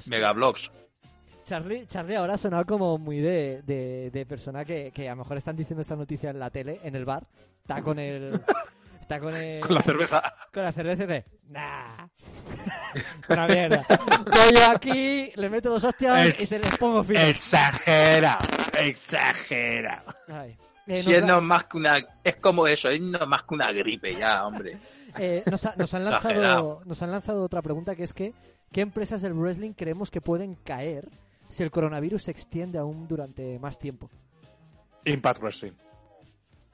[0.06, 0.70] Megablocks.
[1.44, 5.18] Charlie, Charlie ahora ha sonado como muy de, de, de persona que, que a lo
[5.22, 7.26] mejor están diciendo esta noticia en la tele, en el bar.
[7.62, 8.38] Está con el...
[9.08, 9.60] Está con el...
[9.60, 10.34] Con la cerveza.
[10.52, 12.06] con la cerveza y dice, nah,
[13.30, 13.86] una mierda.
[13.88, 17.18] Voy yo aquí, le meto dos hostias y se les pongo fino.
[17.18, 18.38] Exagera.
[18.78, 20.04] Exagera.
[20.28, 20.58] Ay.
[20.86, 21.96] Eh, Si nos, es no más que una.
[22.22, 24.76] Es como eso, es no más que una gripe ya, hombre.
[25.18, 28.34] eh, nos ha- nos han lanzado, nos han lanzado otra pregunta que es que,
[28.72, 31.08] ¿qué empresas del wrestling creemos que pueden caer
[31.48, 34.10] si el coronavirus se extiende aún durante más tiempo?
[35.06, 35.72] Impact Wrestling.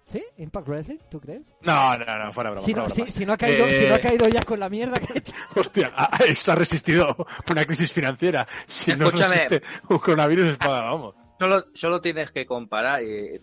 [0.06, 0.22] ¿Sí?
[0.36, 0.98] ¿Impact Wrestling?
[1.10, 1.54] ¿Tú crees?
[1.62, 2.64] No, no, no, fuera broma.
[2.64, 3.12] Si no, fuera si, broma.
[3.12, 5.16] si no ha caído, Eh, si no ha caído ya con la mierda que ha
[5.18, 5.32] hecho.
[5.56, 5.92] Hostia,
[6.34, 7.16] se ha resistido
[7.50, 8.46] una crisis financiera.
[8.66, 9.20] Si Escúchame.
[9.20, 11.14] no resiste un coronavirus, es para, vamos.
[11.38, 13.00] Solo, solo tienes que comparar.
[13.02, 13.40] eh,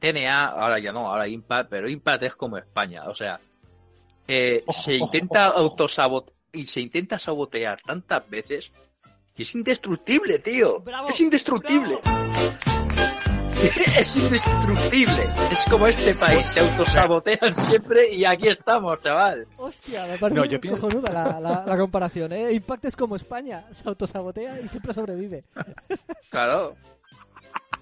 [0.00, 3.04] TNA, ahora ya no, ahora Impact, pero Impact es como España.
[3.04, 3.38] O sea,
[4.28, 5.68] eh, Ojo, se ojo, intenta ojo, ojo.
[5.70, 8.70] autosabotear y se intenta sabotear tantas veces
[9.36, 10.80] Y es indestructible, tío.
[10.80, 11.98] Bravo, es indestructible.
[13.98, 15.28] es indestructible.
[15.50, 16.46] Es como este país.
[16.46, 19.46] Se autosabotean siempre y aquí estamos, chaval.
[19.56, 22.52] Hostia, me parece No, yo pienso- cojonuda la, la, la comparación, ¿eh?
[22.52, 25.44] Impact es como España, se autosabotea y siempre sobrevive.
[26.30, 26.76] Claro.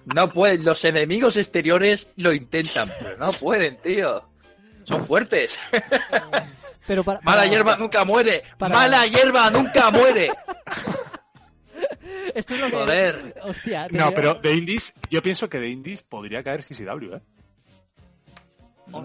[0.05, 0.65] No pueden.
[0.65, 4.23] Los enemigos exteriores lo intentan, pero no pueden, tío.
[4.83, 5.59] Son fuertes.
[6.85, 8.43] Pero para, Mala hierba nunca muere.
[8.57, 10.29] para- Mala hierba nunca muere.
[12.35, 12.75] Esto es lo que...
[12.75, 13.35] Joder.
[13.43, 17.21] Hostia, No, pero de Indies, yo pienso que de Indies podría caer CCW, ¿eh?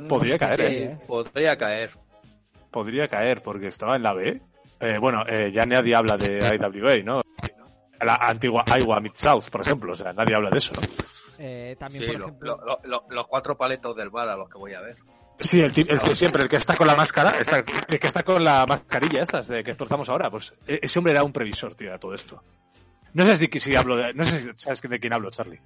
[0.09, 0.99] Podría caer, Sí, ¿eh?
[1.07, 1.91] podría caer.
[2.71, 4.41] Podría caer, porque estaba en la B.
[4.81, 7.23] Eh, bueno, eh, ya nadie habla de IWA, ¿no?
[8.01, 9.93] La antigua Iowa Mid-South, por ejemplo.
[9.93, 10.81] O sea, nadie habla de eso, ¿no?
[11.39, 12.61] Eh, también, Sí, por lo- ejemplo...
[12.65, 14.97] lo- lo- los cuatro paletos del bar a los que voy a ver.
[15.41, 18.23] Sí, el, el que siempre, el que está con la máscara, está- el que está
[18.25, 21.75] con la mascarilla estas de que destrozamos ahora, pues e- ese hombre era un previsor,
[21.75, 22.43] tío, de todo esto.
[23.15, 25.61] No sé si, si hablo de, no sé si sabes de quién hablo, Charlie.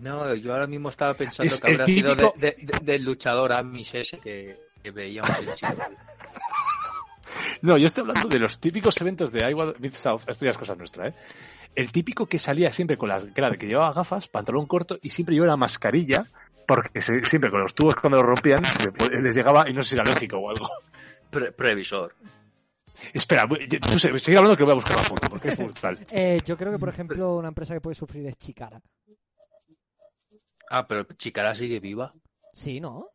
[0.00, 2.78] No, yo ahora mismo estaba pensando Es que habrá el sido típico- de- de- de-
[2.92, 5.74] del luchador Amish ese que, que veíamos en Chile.
[7.62, 10.74] No, yo estoy hablando de los típicos eventos de Iowa Mid-South, esto ya es cosa
[10.74, 11.14] nuestra, ¿eh?
[11.74, 14.98] El típico que salía siempre con las, que era de que llevaba gafas, pantalón corto
[15.02, 16.26] y siempre llevaba una mascarilla,
[16.66, 19.90] porque se- siempre con los tubos cuando los rompían se les llegaba y no sé
[19.90, 20.68] si era lógico o algo.
[21.30, 22.14] Pre- previsor.
[23.12, 25.98] Espera, tú sé- sigue hablando que voy a buscar la foto, porque es brutal.
[26.12, 28.80] Eh, yo creo que, por ejemplo, una empresa que puede sufrir es Chicara.
[30.70, 32.12] Ah, pero Chicara sigue viva.
[32.52, 33.08] Sí, ¿no?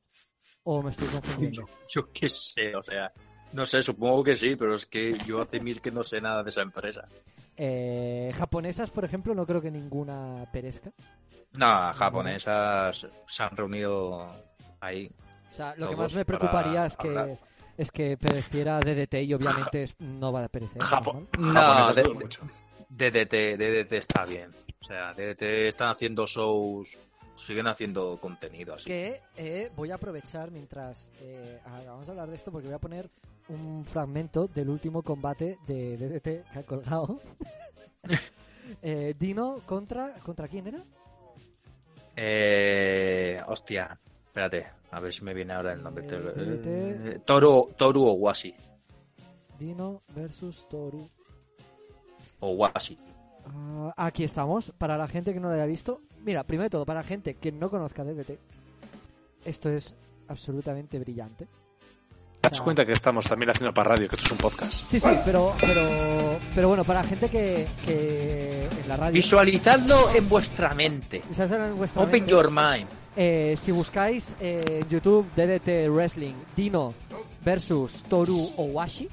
[0.64, 1.66] ¿O me estoy confundiendo?
[1.90, 3.12] Yo qué sé, o sea.
[3.52, 6.42] No sé, supongo que sí, pero es que yo hace mil que no sé nada
[6.42, 7.06] de esa empresa.
[7.56, 10.92] Eh, japonesas, por ejemplo, no creo que ninguna perezca.
[11.60, 14.28] No, japonesas se han reunido
[14.80, 15.08] ahí.
[15.52, 17.40] O sea, lo que más me para preocuparía es que hablar.
[17.78, 20.82] Es que pereciera DDT y obviamente es- no va a perecer.
[20.82, 21.28] Japón.
[21.38, 21.88] normal.
[21.88, 22.42] No, de- mucho.
[22.90, 24.52] DDT, DDT está bien.
[24.82, 26.98] O sea, DDT están haciendo shows,
[27.36, 28.86] siguen haciendo contenido así.
[28.86, 32.80] Que eh, voy a aprovechar mientras eh, vamos a hablar de esto porque voy a
[32.80, 33.10] poner
[33.50, 37.20] un fragmento del último combate de DDT que ha colgado.
[38.82, 40.84] Eh, Dino contra contra quién era?
[42.16, 46.06] Eh, hostia, espérate, a ver si me viene ahora el nombre.
[46.06, 46.66] Eh, DDT.
[46.68, 48.54] Eh, Toru, Toru Owashi.
[49.58, 51.10] Dino versus Toru.
[52.40, 52.98] Owashi.
[53.46, 56.02] Ah, aquí estamos, para la gente que no lo haya visto.
[56.24, 58.38] Mira, primero de todo, para la gente que no conozca DDT,
[59.46, 59.96] esto es
[60.28, 61.48] absolutamente brillante.
[62.42, 64.74] ¿Te das cuenta que estamos también haciendo para radio, que esto es un podcast?
[64.74, 69.14] Sí, sí, pero, pero, pero bueno, para la gente que, que en la radio...
[69.14, 71.22] Visualizadlo en vuestra mente.
[71.38, 72.88] en vuestra Open mente, your mind.
[73.16, 76.94] Eh, si buscáis eh, en YouTube DDT Wrestling Dino
[77.44, 79.10] versus Toru Owashi,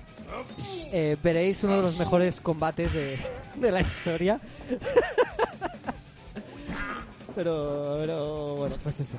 [0.93, 3.19] eh, veréis uno de los mejores combates de,
[3.57, 4.41] de la historia.
[7.35, 9.17] pero, bueno, pues eso.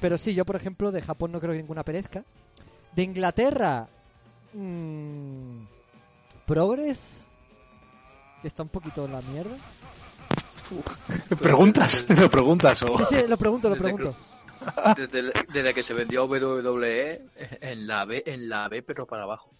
[0.00, 2.24] Pero sí, yo por ejemplo de Japón no creo que ninguna perezca.
[2.94, 3.88] De Inglaterra,
[4.54, 5.64] mm,
[6.46, 7.22] Progress,
[8.42, 9.56] que está un poquito en la mierda.
[11.40, 12.04] ¿Preguntas?
[12.08, 12.82] ¿Lo preguntas?
[12.82, 12.98] O...
[12.98, 14.16] Sí, sí, lo pregunto, lo Desde pregunto.
[14.96, 17.22] Desde, desde que se vendió WWE
[17.60, 19.54] en la B, en la B, pero para abajo.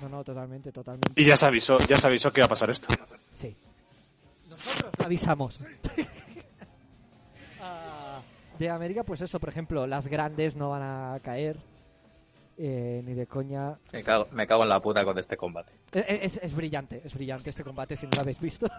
[0.00, 1.20] No, no, totalmente, totalmente.
[1.20, 2.88] Y ya se avisó, ya se avisó que iba a pasar esto.
[3.32, 3.54] Sí.
[4.48, 5.60] Nosotros avisamos.
[7.66, 8.20] Ah,
[8.58, 11.58] de América, pues eso, por ejemplo, las grandes no van a caer.
[12.58, 13.76] Eh, ni de coña.
[13.92, 15.72] Me cago, me cago en la puta con este combate.
[15.92, 18.66] Eh, Es, es brillante, es brillante este combate si no lo habéis visto.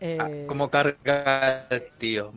[0.00, 2.32] Eh, Ah, ¿Cómo carga el tío?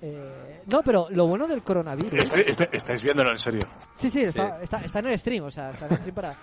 [0.00, 2.12] eh, no, pero lo bueno del coronavirus.
[2.14, 3.60] Estáis, estáis- estáis viéndolo en serio.
[3.94, 6.36] Sí, sí, está, Está, está en el stream, o sea, está en el stream para,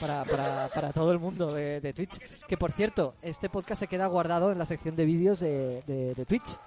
[0.00, 2.18] para, para, para todo el mundo de, de Twitch.
[2.48, 6.14] Que por cierto, este podcast se queda guardado en la sección de vídeos de, de,
[6.14, 6.58] de Twitch.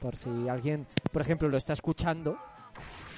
[0.00, 2.36] Por si alguien, por ejemplo, lo está escuchando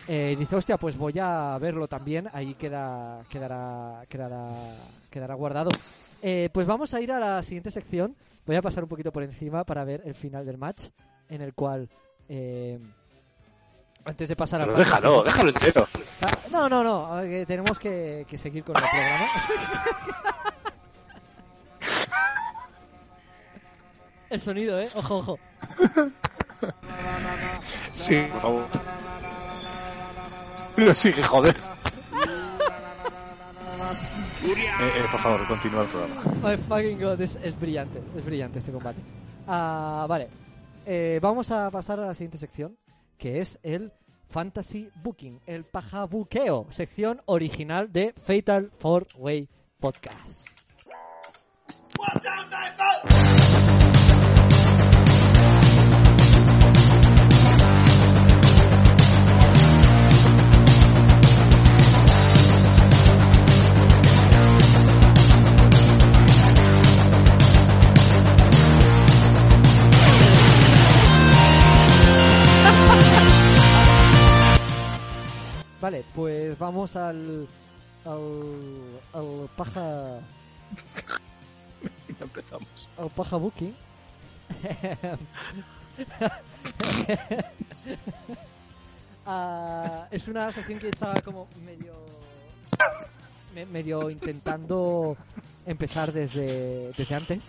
[0.08, 4.50] eh, dice, hostia, pues voy a verlo también, ahí queda, quedará, quedará,
[5.10, 5.70] quedará guardado.
[6.22, 8.16] Eh, pues vamos a ir a la siguiente sección.
[8.44, 10.86] Voy a pasar un poquito por encima para ver el final del match,
[11.28, 11.88] en el cual...
[12.28, 12.78] eh,
[14.04, 15.86] antes de pasar a Pero déjalo, déjalo entero.
[16.22, 19.26] Ah, no, no, no, tenemos que, que seguir con el programa.
[24.30, 24.88] el sonido, ¿eh?
[24.96, 25.38] Ojo, ojo.
[27.92, 28.66] Sí, por favor.
[30.76, 31.56] Pero sigue, joder.
[34.44, 36.22] Eh, eh, por favor, continúa el programa.
[36.42, 39.00] My fucking god, es, es brillante, es brillante este combate.
[39.46, 40.28] Ah, vale,
[40.84, 42.76] Eh, vamos a pasar a la siguiente sección,
[43.18, 43.92] que es el
[44.30, 49.48] Fantasy Booking, el paja buqueo, sección original de Fatal Four Way
[49.78, 50.46] Podcast.
[75.82, 77.46] Vale, pues vamos al
[78.06, 80.18] al, al paja
[82.20, 82.88] Empezamos.
[82.96, 83.74] al paja booking.
[89.24, 91.94] Ah, es una sección que estaba como medio
[93.54, 95.16] me- medio intentando
[95.64, 97.44] empezar desde, desde antes,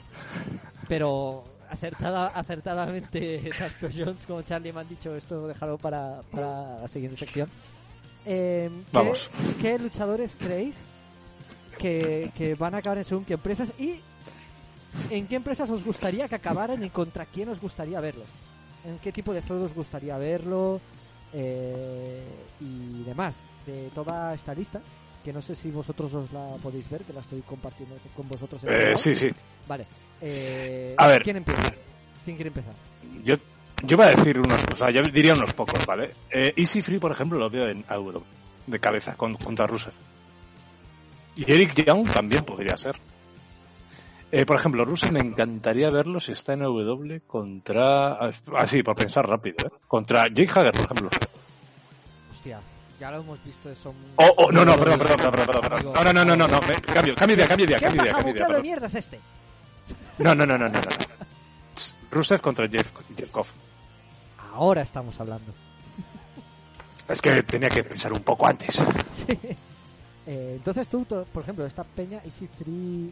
[0.88, 6.88] pero acertada, acertadamente tanto Jones como Charlie me han dicho esto dejarlo para, para la
[6.88, 7.50] siguiente sección.
[8.26, 9.30] Eh, ¿qué- Vamos.
[9.62, 10.78] ¿Qué luchadores creéis
[11.78, 14.00] que, que van a acabar en según qué empresas y
[15.10, 18.28] en qué empresas os gustaría que acabaran y contra quién os gustaría verlos?
[18.86, 20.80] ¿En qué tipo de feudo os gustaría verlo?
[21.34, 22.22] Eh,
[22.62, 24.82] y demás, de toda esta lista,
[25.26, 28.64] que no sé si vosotros os la podéis ver, que la estoy compartiendo con vosotros.
[28.64, 29.30] en Eh, sí, sí.
[29.68, 29.86] Vale.
[30.22, 31.24] Eh, A ver.
[31.24, 31.64] ¿Quién empieza?
[32.24, 32.74] ¿Quién quiere empezar?
[33.24, 33.36] Yo,
[33.84, 36.12] yo voy a decir unos, o sea, yo diría unos pocos, ¿vale?
[36.32, 38.24] Eh, Easy Free, por ejemplo, lo veo en AW,
[38.68, 39.94] de cabeza, con- contra Rusev.
[41.36, 42.96] Y Eric Young también podría ser.
[44.32, 48.14] Eh, por ejemplo, Rusev me encantaría verlo si está en AW contra...
[48.14, 49.70] Ah, sí, por pensar rápido, ¿eh?
[49.88, 51.10] Contra Jake Hager, por ejemplo.
[52.32, 52.60] Hostia,
[53.00, 53.94] ya lo hemos visto, son...
[54.16, 55.94] Oh, oh, no, no, perdón, perdón, perdón, perdón, perdón.
[55.94, 57.86] No, no, no, no, no, no, me- cambio, cambio de idea, cambio de idea, ¿Qué
[57.86, 59.20] cambio de idea, cambio de idea, buqueo de mierda es este?
[60.20, 60.82] No, no, no, no, no, no.
[62.12, 63.50] Rusev contra Jeff, Jeff Koff.
[64.54, 65.52] Ahora estamos hablando.
[67.08, 68.78] Es que tenía que pensar un poco antes.
[70.26, 72.68] Eh, entonces tú, por ejemplo, esta peña, Easy 3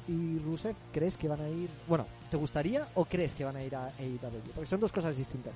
[0.07, 1.67] y Rusev, ¿crees que van a ir...
[1.85, 4.39] Bueno, ¿te gustaría o crees que van a ir a AEW?
[4.55, 5.51] Porque son dos cosas distintas,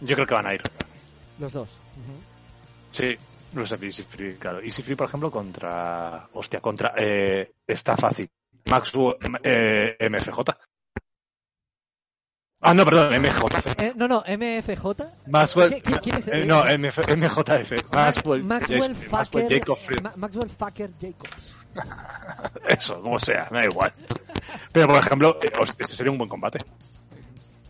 [0.00, 0.62] Yo creo que van a ir.
[1.38, 1.68] los dos.
[1.68, 2.18] Ujú.
[2.90, 3.14] Sí,
[3.52, 4.62] Rusev y Easy Free, claro.
[4.62, 6.26] Easy Free, por ejemplo, contra...
[6.32, 6.94] Hostia, contra...
[6.96, 8.26] Eh, está fácil.
[8.64, 8.92] Max
[9.42, 10.40] eh, MFJ.
[12.66, 13.66] Ah, no, perdón, MJF.
[13.82, 15.04] Eh, no, no, MFJ.
[15.26, 15.70] Maxwell...
[15.74, 16.28] ¿Qué- qué- quién es?
[16.28, 17.92] eh, no, MF, MJF.
[17.92, 20.02] Maxwell, Maxwell Jacob- Maxwell Fucker.
[20.02, 21.52] Ma- Maxwell Fucker Jacobs.
[22.68, 23.92] Eso, como sea, me da igual.
[24.72, 26.58] Pero, por ejemplo, eh, este sería un buen combate.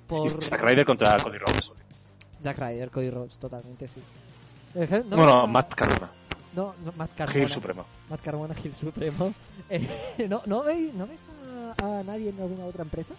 [0.07, 1.73] Por Zack Ryder contra Cody Rhodes.
[2.43, 4.01] Zack Ryder, Cody Rhodes, totalmente sí.
[4.77, 6.11] Eh, No, no, me- Matt Cardona.
[6.55, 7.33] No, no, Matt Carmona.
[7.41, 7.85] Gil Supremo.
[8.09, 9.35] Matt Carmona, Gil Supremo.
[9.71, 9.89] Eh,
[10.29, 11.19] ¿no, no, veis, ¿No ves
[11.83, 13.15] a, a nadie en alguna otra empresa?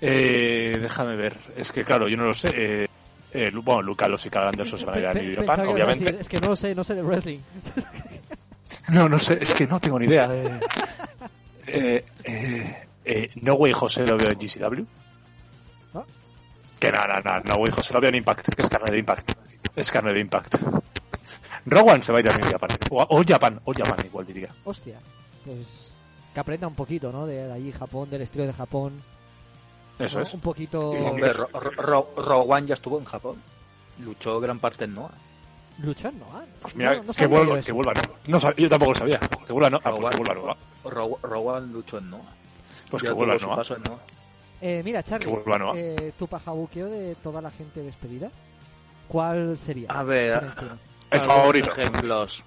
[0.00, 1.36] Eh, déjame ver.
[1.56, 2.48] Es que, claro, yo no lo sé.
[2.54, 2.88] Eh,
[3.32, 6.04] eh, bueno, Luca Los y Carl Anderson se van a ir a New Japan, obviamente.
[6.04, 7.38] decir, es que no lo sé, no sé de wrestling.
[8.88, 10.28] No, no sé, es que no tengo ni idea.
[10.32, 10.60] Eh,
[11.66, 14.84] eh, eh, eh, no Way José lo veo en GCW.
[15.94, 16.04] ¿Ah?
[16.78, 18.98] Que no, no, no, no Way José lo veo en Impact, que es carne de
[18.98, 19.32] Impact.
[19.74, 20.56] Es carne de Impact.
[21.66, 22.70] Rowan se va a ir a New Japan.
[22.90, 24.48] O, o Japan, o Japan igual diría.
[24.64, 24.98] Hostia,
[25.44, 25.92] pues
[26.32, 27.26] que aprenda un poquito, ¿no?
[27.26, 28.92] De allí Japón, del estilo de Japón.
[29.98, 30.22] Eso ¿no?
[30.24, 30.34] es.
[30.34, 30.92] Un poquito...
[30.92, 33.42] Ro- Ro- Ro- Rowan ya estuvo en Japón.
[34.04, 35.10] Luchó gran parte en Noah.
[35.82, 37.92] Luchar no, ah, Pues mira, no, no que, vuelva, que vuelva.
[38.28, 39.18] No, yo tampoco lo sabía.
[39.46, 39.80] Que vuelva, no.
[39.84, 40.56] Ah, pues que vuelva,
[41.22, 42.22] Rowan luchó en Noah.
[42.90, 43.56] Pues Ya que vuelva, tuvo su no.
[43.56, 43.98] paso en Noah.
[44.62, 45.74] Eh, mira, Charlie, Que vuelva Noah.
[45.76, 48.30] eh, tu pajabuqueo de toda la gente despedida,
[49.08, 49.88] ¿cuál sería?
[49.90, 50.42] A ver.
[51.10, 51.70] El favorito.
[51.72, 52.42] ejemplos.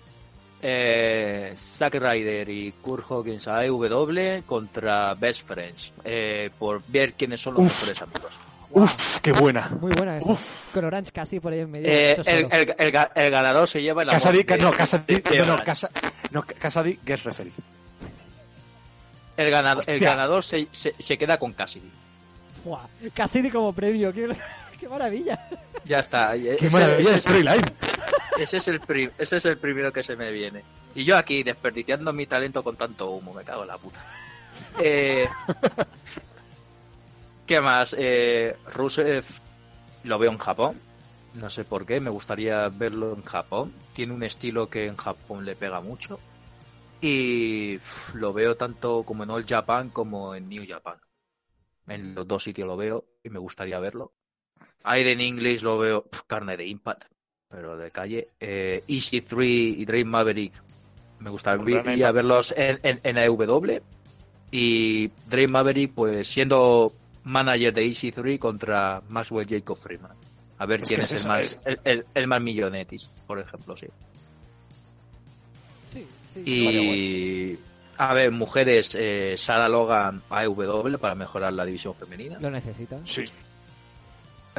[0.62, 5.94] Eh, Zack Ryder y Kurt Hawkins a AEW contra Best Friends.
[6.04, 7.82] Eh, por ver quiénes son los Uf.
[7.82, 8.34] mejores amigos.
[8.72, 9.68] Uf, qué buena.
[9.80, 10.32] Muy buena esa.
[10.32, 10.74] Uf.
[10.74, 11.88] Con Orange casi por ahí en medio.
[11.88, 15.22] Eh, es el, el, el el ganador se lleva el Casadi, de- no, Casadi, de-
[15.22, 15.64] de no, no, Orange.
[15.66, 15.90] Casa,
[16.32, 17.52] no, Casadi, guest referee.
[19.38, 21.90] El ganador, el ganador se, se, se queda con Cassidy.
[22.64, 24.28] Fua, casi ni como premio, qué,
[24.80, 25.48] qué maravilla.
[25.86, 26.34] Ya está.
[26.34, 27.66] Qué Ese- maravilla de storyline.
[28.40, 28.82] Ese es el
[29.18, 30.64] ese es el primero que se me viene.
[30.96, 34.04] Y yo aquí desperdiciando mi talento con tanto humo, me cago en la puta.
[34.80, 35.28] Eh,
[37.46, 37.96] ¿Qué más?
[37.98, 39.26] Eh, Rusev
[40.04, 40.80] lo veo en Japón.
[41.36, 43.74] No sé por qué, me gustaría verlo en Japón.
[43.94, 46.20] Tiene un estilo que en Japón le pega mucho.
[47.02, 47.80] Y
[48.14, 50.98] lo veo tanto como en All Japan como en New Japan.
[51.88, 54.14] En los dos sitios lo veo y me gustaría verlo.
[54.84, 57.06] Aiden English lo veo carne de impact,
[57.50, 58.30] pero de calle.
[58.40, 59.40] Eh, Easy 3
[59.80, 60.54] y Dream Maverick
[61.20, 63.82] me gustaría verlos en, en, en AEW.
[64.52, 66.94] Y Dream Maverick, pues siendo
[67.24, 70.12] manager de Easy 3 contra Maxwell Jacob Freeman.
[70.60, 73.76] A ver Es quién es, es el, más, el, el- el más millonetis, por ejemplo,
[73.78, 73.88] sí.
[75.86, 76.44] Sí, sí.
[76.46, 77.58] Y.
[77.98, 82.38] A ver, mujeres, eh, Sarah Logan AEW para mejorar la división femenina.
[82.40, 83.06] Lo necesitan.
[83.06, 83.26] Sí.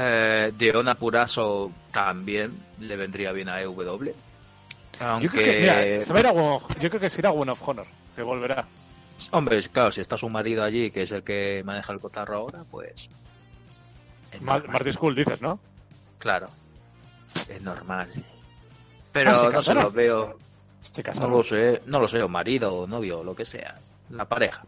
[0.02, 4.12] Eh, Deonna Purazo también le vendría bien a EW.
[5.00, 6.12] Aunque, Yo creo que, mira, se
[6.80, 7.86] yo creo será One of Honor,
[8.16, 8.66] que volverá.
[9.30, 12.64] hombre, claro, si está su marido allí, que es el que maneja el cotarro ahora,
[12.70, 13.08] pues.
[14.40, 15.58] Marty School, dices, ¿no?
[16.18, 16.46] Claro,
[17.48, 18.08] es normal.
[19.12, 20.38] Pero Ah, ¿se no se lo veo.
[20.80, 23.74] Se No lo sé, no lo sé, o marido, o novio, lo que sea.
[24.10, 24.64] La pareja.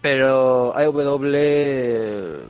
[0.00, 2.48] Pero AEW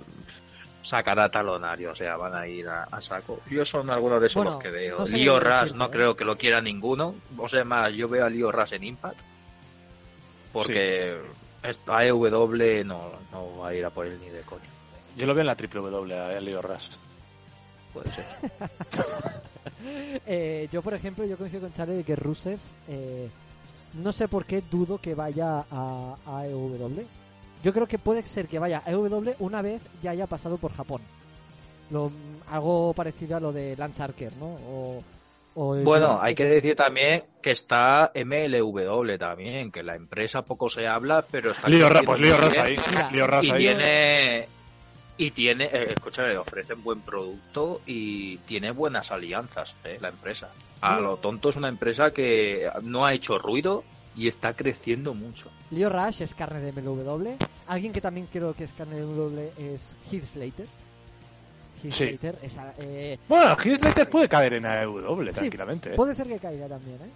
[0.88, 3.40] sacará talonario, o sea, van a ir a, a saco.
[3.50, 4.98] Yo son algunos de esos Bueno, los que veo.
[4.98, 5.90] no sé decirte, no ¿eh?
[5.90, 7.14] creo que lo quiera ninguno.
[7.36, 9.18] O sea, más, yo veo a Leo Rush en Impact.
[10.52, 11.18] Porque
[11.62, 14.62] esto- AEW no, no va a ir a por él ni de coño.
[15.16, 16.88] Yo lo veo en la triple W, a Leo Rush.
[17.92, 18.24] Puede ser.
[20.26, 22.58] Eh, yo, por ejemplo, yo coincido con Charlie de que Rusev,
[22.88, 23.28] eh,
[23.94, 27.06] no sé por qué dudo que vaya a, a AEW.
[27.62, 30.72] Yo creo que puede ser que vaya a AEW una vez ya haya pasado por
[30.72, 31.00] Japón.
[31.90, 32.10] Lo,
[32.50, 34.46] algo parecido a lo de Lance Archer, ¿no?
[34.46, 35.02] O,
[35.54, 40.68] o el- Bueno, hay que decir también que está MLW también, que la empresa poco
[40.68, 42.60] se habla, pero está creciendo pues Rush bien.
[42.64, 42.76] ahí.
[42.90, 43.58] Mira, Leo Rush y ahí.
[43.62, 44.48] tiene
[45.20, 50.48] y tiene eh, escúchame, le ofrecen buen producto y tiene buenas alianzas eh, la empresa
[50.80, 53.82] a lo tonto es una empresa que no ha hecho ruido
[54.18, 57.36] y está creciendo mucho Leo Rush es carne de MLW.
[57.68, 60.66] Alguien que también creo que es carne de MLW es Heath Slater.
[61.82, 62.08] Heath Sí.
[62.08, 65.92] Slater es, eh, Bueno, Heath Ledger puede caer en AEW Sí, tranquilamente.
[65.92, 65.96] ¿eh?
[65.96, 67.10] Puede ser que caiga también, ¿eh?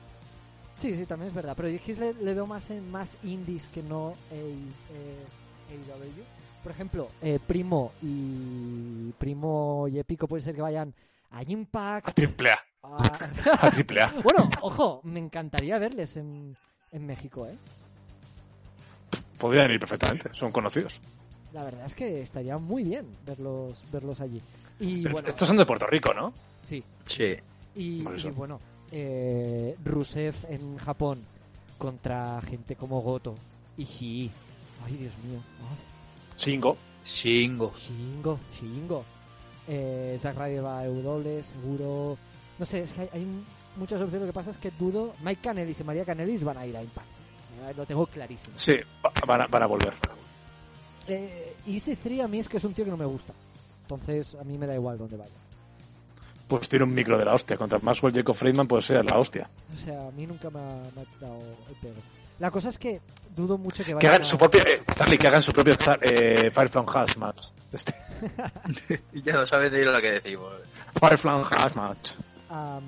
[0.77, 1.55] Sí, sí, también es verdad.
[1.57, 5.25] Pero yo Heath le, le veo más en más indies que no A- eh,
[5.71, 6.25] AEW.
[6.63, 10.95] Por ejemplo, eh, Primo y Primo y Épico puede ser que vayan
[11.31, 12.15] a A Impact.
[12.15, 12.59] triple A.
[12.83, 13.31] a-
[13.67, 14.09] A triple A.
[14.23, 16.57] bueno, ojo, me encantaría verles en,
[16.93, 17.57] en México, ¿eh?
[19.39, 21.01] Podrían ir perfectamente, son conocidos.
[21.53, 24.41] La verdad es que estaría muy bien verlos verlos allí.
[24.79, 26.33] Y bueno, Estos son de Puerto Rico, ¿no?
[26.61, 26.83] sí.
[27.07, 27.35] sí
[27.75, 31.19] Y, y bueno, eh, Rusev en Japón
[31.79, 33.35] contra gente como Goto
[33.77, 34.31] y Shii.
[34.85, 35.41] Ay, Dios mío.
[35.61, 35.77] Ay,
[36.37, 36.77] Cinco.
[37.05, 39.05] Shingo Shingo, Shingo.
[39.67, 42.17] Eh, Zack Ryder va a W, seguro.
[42.59, 43.27] No sé, es que hay, hay
[43.77, 44.21] muchas opciones.
[44.23, 45.13] Lo que pasa es que dudo.
[45.25, 47.07] Mike Canelis y María Canelis van a ir a Impact.
[47.69, 48.57] Eh, Lo tengo clarísimo.
[48.59, 49.93] Sí, va- van a, van a volver.
[51.09, 53.33] Eh, Easy 3 a mí es que es un tío que no me gusta.
[53.83, 55.31] Entonces a mí me da igual dónde vaya.
[56.49, 57.57] Pues tiene un micro de la hostia.
[57.57, 59.49] Contra Maxwell Jacob Friedman puede ser la hostia.
[59.73, 61.97] O sea, a mí nunca me ha, me ha dado el pego.
[62.39, 63.01] La cosa es que
[63.37, 64.25] dudo mucho que Que vaya hagan a...
[64.25, 64.61] su propio.
[64.63, 67.47] Eh, Charlie, que hagan su propio eh, Firefly Hash match.
[67.73, 67.95] Este,
[69.25, 70.53] ya no sabes de lo que decimos
[71.01, 72.11] Firefly Hash match.
[72.51, 72.83] Am,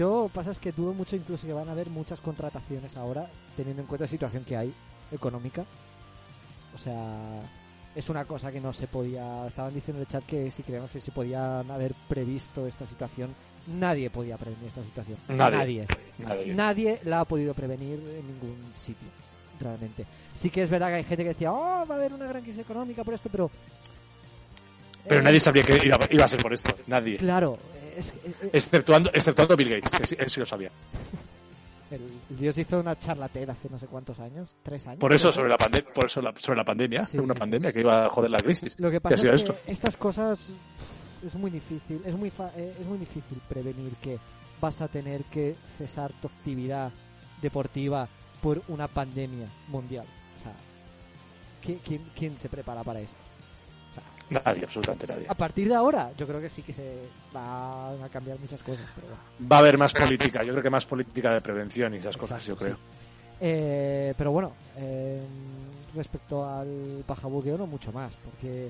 [0.00, 3.82] yo pasa es que dudo mucho incluso que van a haber muchas contrataciones ahora, teniendo
[3.82, 4.72] en cuenta la situación que hay
[5.12, 5.62] económica.
[6.74, 7.38] O sea,
[7.94, 9.46] es una cosa que no se podía...
[9.46, 13.28] Estaban diciendo en el chat que si creíamos que se podían haber previsto esta situación,
[13.78, 15.18] nadie podía prevenir esta situación.
[15.28, 15.58] Nadie.
[15.58, 15.86] Nadie.
[16.16, 16.54] Nadie.
[16.54, 19.08] Nadie la ha podido prevenir en ningún sitio,
[19.60, 20.06] realmente.
[20.34, 22.42] Sí que es verdad que hay gente que decía, oh, va a haber una gran
[22.42, 23.50] crisis económica por esto, pero...
[25.06, 26.74] Pero Eh, nadie sabía que iba, iba a ser por esto.
[26.86, 27.18] Nadie.
[27.18, 27.58] Claro,
[28.00, 30.70] es, que- eh, Exceptuando, exceptuando Bill Gates, que sí, él sí lo sabía.
[31.90, 35.00] El, el Dios hizo una charlatela hace no sé cuántos años, tres años.
[35.00, 37.72] Por eso sobre la, pande por eso la- sobre la pandemia, Sí, una sí, pandemia
[37.72, 38.74] que iba a joder la crisis.
[38.78, 39.56] Lo que ¿Qué pasa ha sido es esto?
[39.66, 40.50] que estas cosas
[41.26, 44.18] es muy difícil, es muy fa- eh, es muy difícil prevenir que
[44.60, 46.92] vas a tener que cesar tu actividad
[47.42, 48.06] deportiva
[48.40, 50.04] por una pandemia mundial.
[50.38, 50.54] O sea,
[51.74, 53.18] ¿qui- ¿quién, quién se prepara para esto?
[54.30, 55.26] Nadie, absolutamente nadie.
[55.28, 57.00] A partir de ahora, yo creo que sí que se
[57.32, 58.86] van a cambiar muchas cosas.
[58.94, 59.08] Pero.
[59.50, 62.44] Va a haber más política, yo creo que más política de prevención y esas cosas,
[62.44, 62.76] yo creo.
[62.76, 62.82] sí.
[63.40, 65.18] Eh, pero bueno, eh,
[65.94, 68.68] respecto al pajabuqueo no mucho más, porque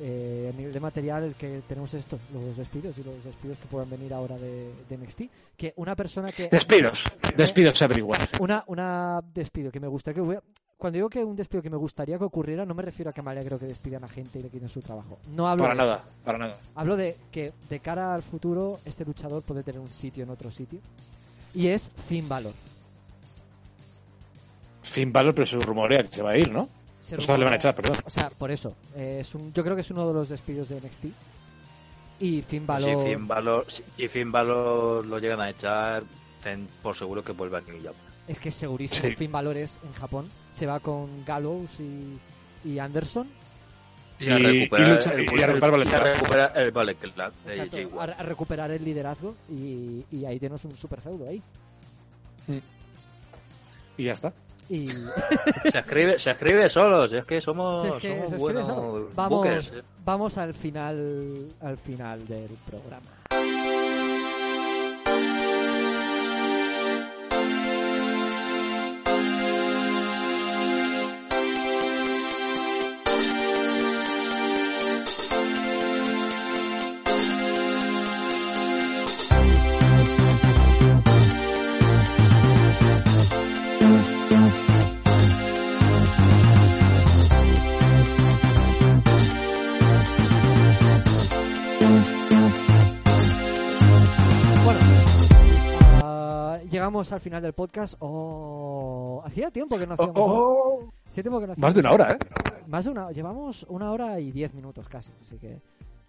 [0.00, 3.66] eh, a nivel de material el que tenemos esto, los despidos y los despidos que
[3.66, 5.22] puedan venir ahora de, de NXT,
[5.56, 6.48] que una persona que...
[6.48, 7.04] Despidos,
[7.36, 8.24] despidos everywhere.
[8.40, 10.42] Una, una despido que me gustaría que hubiera...
[10.82, 13.22] Cuando digo que un despido que me gustaría que ocurriera, no me refiero a que
[13.22, 15.16] me alegro que despidan a gente y le quiten su trabajo.
[15.28, 15.90] No hablo Para de eso.
[15.92, 16.56] nada, para nada.
[16.74, 20.50] Hablo de que de cara al futuro este luchador puede tener un sitio en otro
[20.50, 20.80] sitio.
[21.54, 22.52] Y es Finn Balor.
[24.82, 26.68] Finn Balor, pero se rumorea que se va a ir, ¿no?
[26.98, 27.96] Se O sea, le van a rumorea- echar, perdón.
[28.04, 28.74] O sea, por eso.
[28.96, 31.04] eh, es un, yo creo que es uno de los despidos de NXT.
[32.20, 33.04] Y Finn si Balor...
[33.06, 36.02] Finn Balor si, si Finn Balor lo llegan a echar
[36.42, 39.08] ten por seguro que vuelve a New Japan Es que es segurísimo.
[39.08, 39.14] Sí.
[39.16, 40.28] Finn Balor es en Japón.
[40.52, 42.18] Se va con Gallows y,
[42.68, 43.26] y Anderson.
[44.20, 46.12] Y a Y- recuperar, y lucha- el, y a recuperar Ballet y a Club.
[46.14, 50.64] recuperar el Ballet Club de Exacto, Jay a, recuperar el liderazgo y, y ahí tenemos
[50.64, 51.42] un super feudo ahí.
[53.96, 54.32] Y ya está.
[54.68, 54.86] Y
[55.72, 58.68] Se escribe, se escribe solo, si es que somos, es que buenos
[59.14, 63.02] vamos, vamos al final al final del programa.
[96.72, 97.94] Llegamos al final del podcast.
[98.00, 100.16] Oh, hacía tiempo que no hacíamos.
[100.16, 102.18] Oh, hacía tiempo que no Más de hacíamos- una hora, ¿eh?
[102.66, 103.10] Más de una.
[103.12, 105.60] Llevamos una hora y diez minutos casi, así que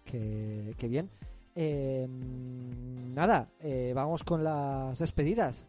[0.05, 1.09] que, que bien.
[1.55, 5.67] Eh, nada, eh, vamos con las despedidas.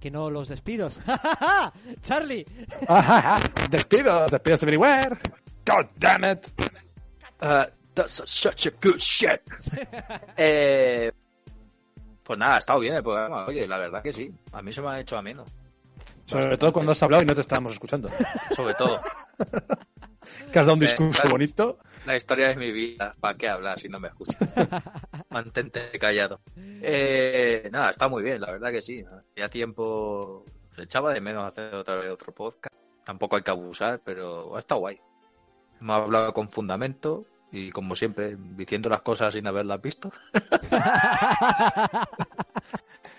[0.00, 1.00] Que no los despidos.
[2.00, 2.46] Charlie.
[3.70, 5.18] Despidos, despidos everywhere.
[5.66, 6.48] God damn it.
[7.42, 7.64] Uh,
[7.94, 9.40] that's such a good shit.
[10.36, 11.10] eh,
[12.28, 13.46] pues nada, ha estado bien el programa.
[13.46, 14.30] Oye, la verdad que sí.
[14.52, 15.44] A mí se me ha hecho ameno.
[16.26, 18.10] Sobre todo cuando has hablado y no te estábamos escuchando.
[18.54, 19.00] Sobre todo.
[20.52, 21.30] Que has dado un Eh, discurso claro.
[21.30, 21.78] bonito.
[22.04, 23.16] La historia de mi vida.
[23.18, 24.36] ¿Para qué hablar si no me escuchas?
[25.30, 26.40] Mantente callado.
[26.56, 29.02] Eh, nada, está muy bien, la verdad que sí.
[29.34, 30.44] Ya tiempo
[30.76, 32.74] se echaba de menos hacer otra vez otro podcast.
[33.04, 35.00] Tampoco hay que abusar, pero ha estado guay.
[35.80, 40.10] Hemos hablado con fundamento y como siempre, diciendo las cosas sin haberlas visto.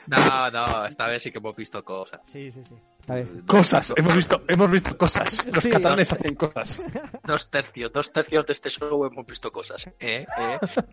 [0.07, 2.19] no, no, esta vez sí que hemos visto cosas.
[2.23, 2.75] Sí, sí, sí.
[2.99, 3.36] Esta vez.
[3.45, 5.45] Cosas, hemos visto, hemos visto cosas.
[5.53, 5.69] Los Sí.
[5.69, 6.82] catalanes hacen cosas.
[7.23, 9.88] Dos tercios, dos tercios de este show hemos visto cosas.
[9.88, 9.93] ¿eh?
[9.99, 10.25] ¿Eh?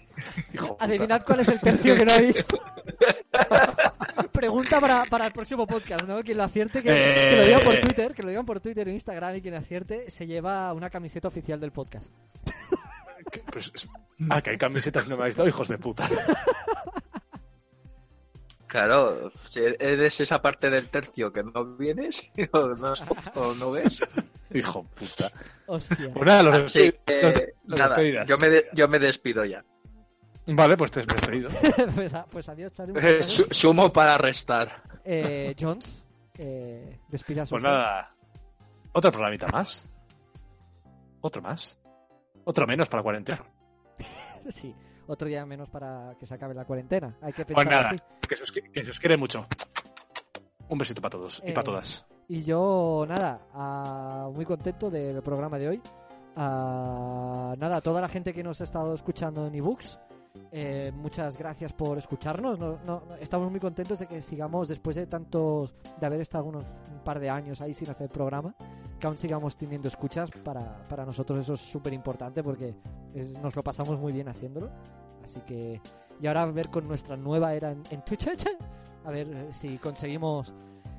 [0.55, 0.85] Hijo puta.
[0.85, 2.61] Adivinad cuál es el tercio que no he visto.
[4.33, 6.23] Pregunta para, para el próximo podcast, ¿no?
[6.23, 7.81] Quien lo acierte, que, que lo digan por Eh.
[7.81, 11.29] Twitter, que lo digan por Twitter o Instagram y quien acierte se lleva una camiseta
[11.29, 12.13] oficial del podcast.
[13.53, 13.89] Pues, es-
[14.31, 16.09] ah, que hay camisetas y no me habéis dado, hijos de puta.
[18.69, 22.93] Claro, si eres esa parte del tercio que no vienes o no,
[23.37, 24.01] o no ves.
[24.53, 25.31] Hijo puta.
[25.67, 26.11] Hostia.
[26.13, 28.29] Pues nada, los, Así que, los de- los nada, despedidas.
[28.29, 29.65] yo me, de- yo me despido ya.
[30.49, 31.49] Vale, pues te has despedido.
[31.95, 34.83] pues, pues adiós, Eh, su- sumo para restar.
[35.05, 36.03] Eh, Jones,
[36.37, 38.11] eh, despidas Pues nada.
[38.93, 39.89] Otro programita más.
[41.21, 41.79] Otro más.
[42.47, 43.43] Otro menos para la cuarentena.
[44.49, 44.73] Sí,
[45.09, 47.17] otro día menos para que se acabe la cuarentena.
[47.21, 47.97] Hay que Pues pensar nada, así.
[48.29, 49.45] que se, os, que se os quiere mucho.
[50.69, 52.07] Un besito para todos y Eh, para todas.
[52.29, 55.83] Y yo, nada, ah, muy contento del programa de hoy.
[56.37, 59.99] Ah, nada, toda la gente que nos ha estado escuchando en ebooks,
[60.53, 62.59] eh, muchas gracias por escucharnos.
[62.59, 66.45] No- no- no- estamos muy contentos de que sigamos, después de tantos, de haber estado
[66.45, 68.55] unos un par de años ahí sin hacer programa,
[68.99, 70.31] que aún sigamos teniendo escuchas.
[70.45, 72.75] Para, para nosotros eso es súper importante porque
[73.15, 74.71] es- nos lo pasamos muy bien haciéndolo.
[75.25, 75.81] Así que,
[76.21, 78.27] y ahora a ver con nuestra nueva era en, en Twitch,
[79.05, 80.55] a ver eh, si conseguimos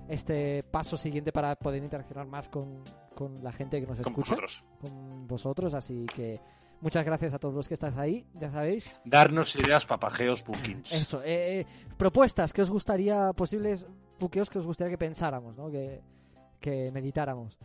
[0.07, 2.81] este paso siguiente para poder interaccionar más con,
[3.15, 4.65] con la gente que nos Con escucha, vosotros.
[4.81, 5.73] con vosotros.
[5.73, 6.39] Así que
[6.81, 8.93] muchas gracias a todos los que estáis ahí, ya sabéis.
[9.05, 10.91] Darnos ideas, papajeos, bookings.
[10.93, 11.65] Eso, eh, eh,
[11.97, 13.85] propuestas que os gustaría, posibles
[14.19, 15.69] buqueos que os gustaría que pensáramos, ¿no?
[15.69, 16.01] que,
[16.59, 17.57] que meditáramos.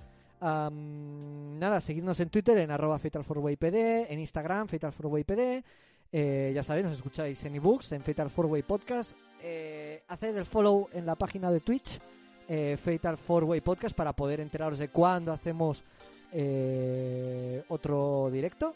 [0.44, 5.62] Am, nada, seguidnos en Twitter en arroba fatal4waypd, en Instagram fatal4waypd.
[6.10, 9.16] Eh, ya sabéis, nos escucháis en ebooks, en Fatal 4way Podcast.
[9.40, 12.00] Eh, haced el follow en la página de Twitch,
[12.48, 15.84] eh, Fatal 4way Podcast, para poder enteraros de cuándo hacemos
[16.32, 18.72] eh, otro directo.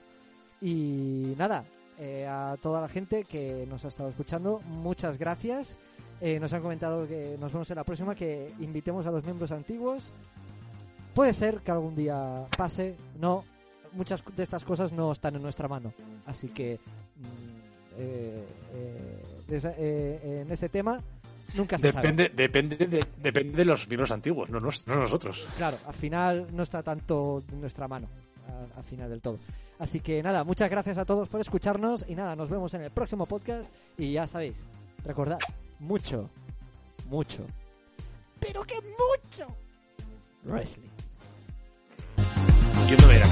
[0.61, 1.65] Y nada,
[1.99, 5.77] eh, a toda la gente que nos ha estado escuchando, muchas gracias.
[6.21, 9.53] Eh, nos han comentado que nos vemos en la próxima, que invitemos a los miembros
[9.53, 10.13] antiguos.
[11.17, 13.43] Puede ser que algún día pase, no.
[13.93, 15.93] Muchas de estas cosas no están en nuestra mano.
[16.27, 16.79] Así que
[17.17, 21.01] mm, eh, eh, esa- eh, en ese tema
[21.55, 22.07] nunca se sabe.
[22.13, 25.49] Depende, depende, de, depende de los miembros antiguos, no, nos- no nosotros.
[25.57, 28.07] Claro, al final no está tanto en nuestra mano,
[28.77, 29.39] al final del todo.
[29.79, 32.91] Así que nada, muchas gracias a todos por escucharnos y nada, nos vemos en el
[32.91, 34.67] próximo podcast y ya sabéis,
[35.05, 35.39] recordad,
[35.81, 36.29] mucho,
[37.09, 37.47] mucho,
[38.41, 39.47] pero que mucho,
[40.45, 40.89] wrestling
[42.89, 43.27] yo no era.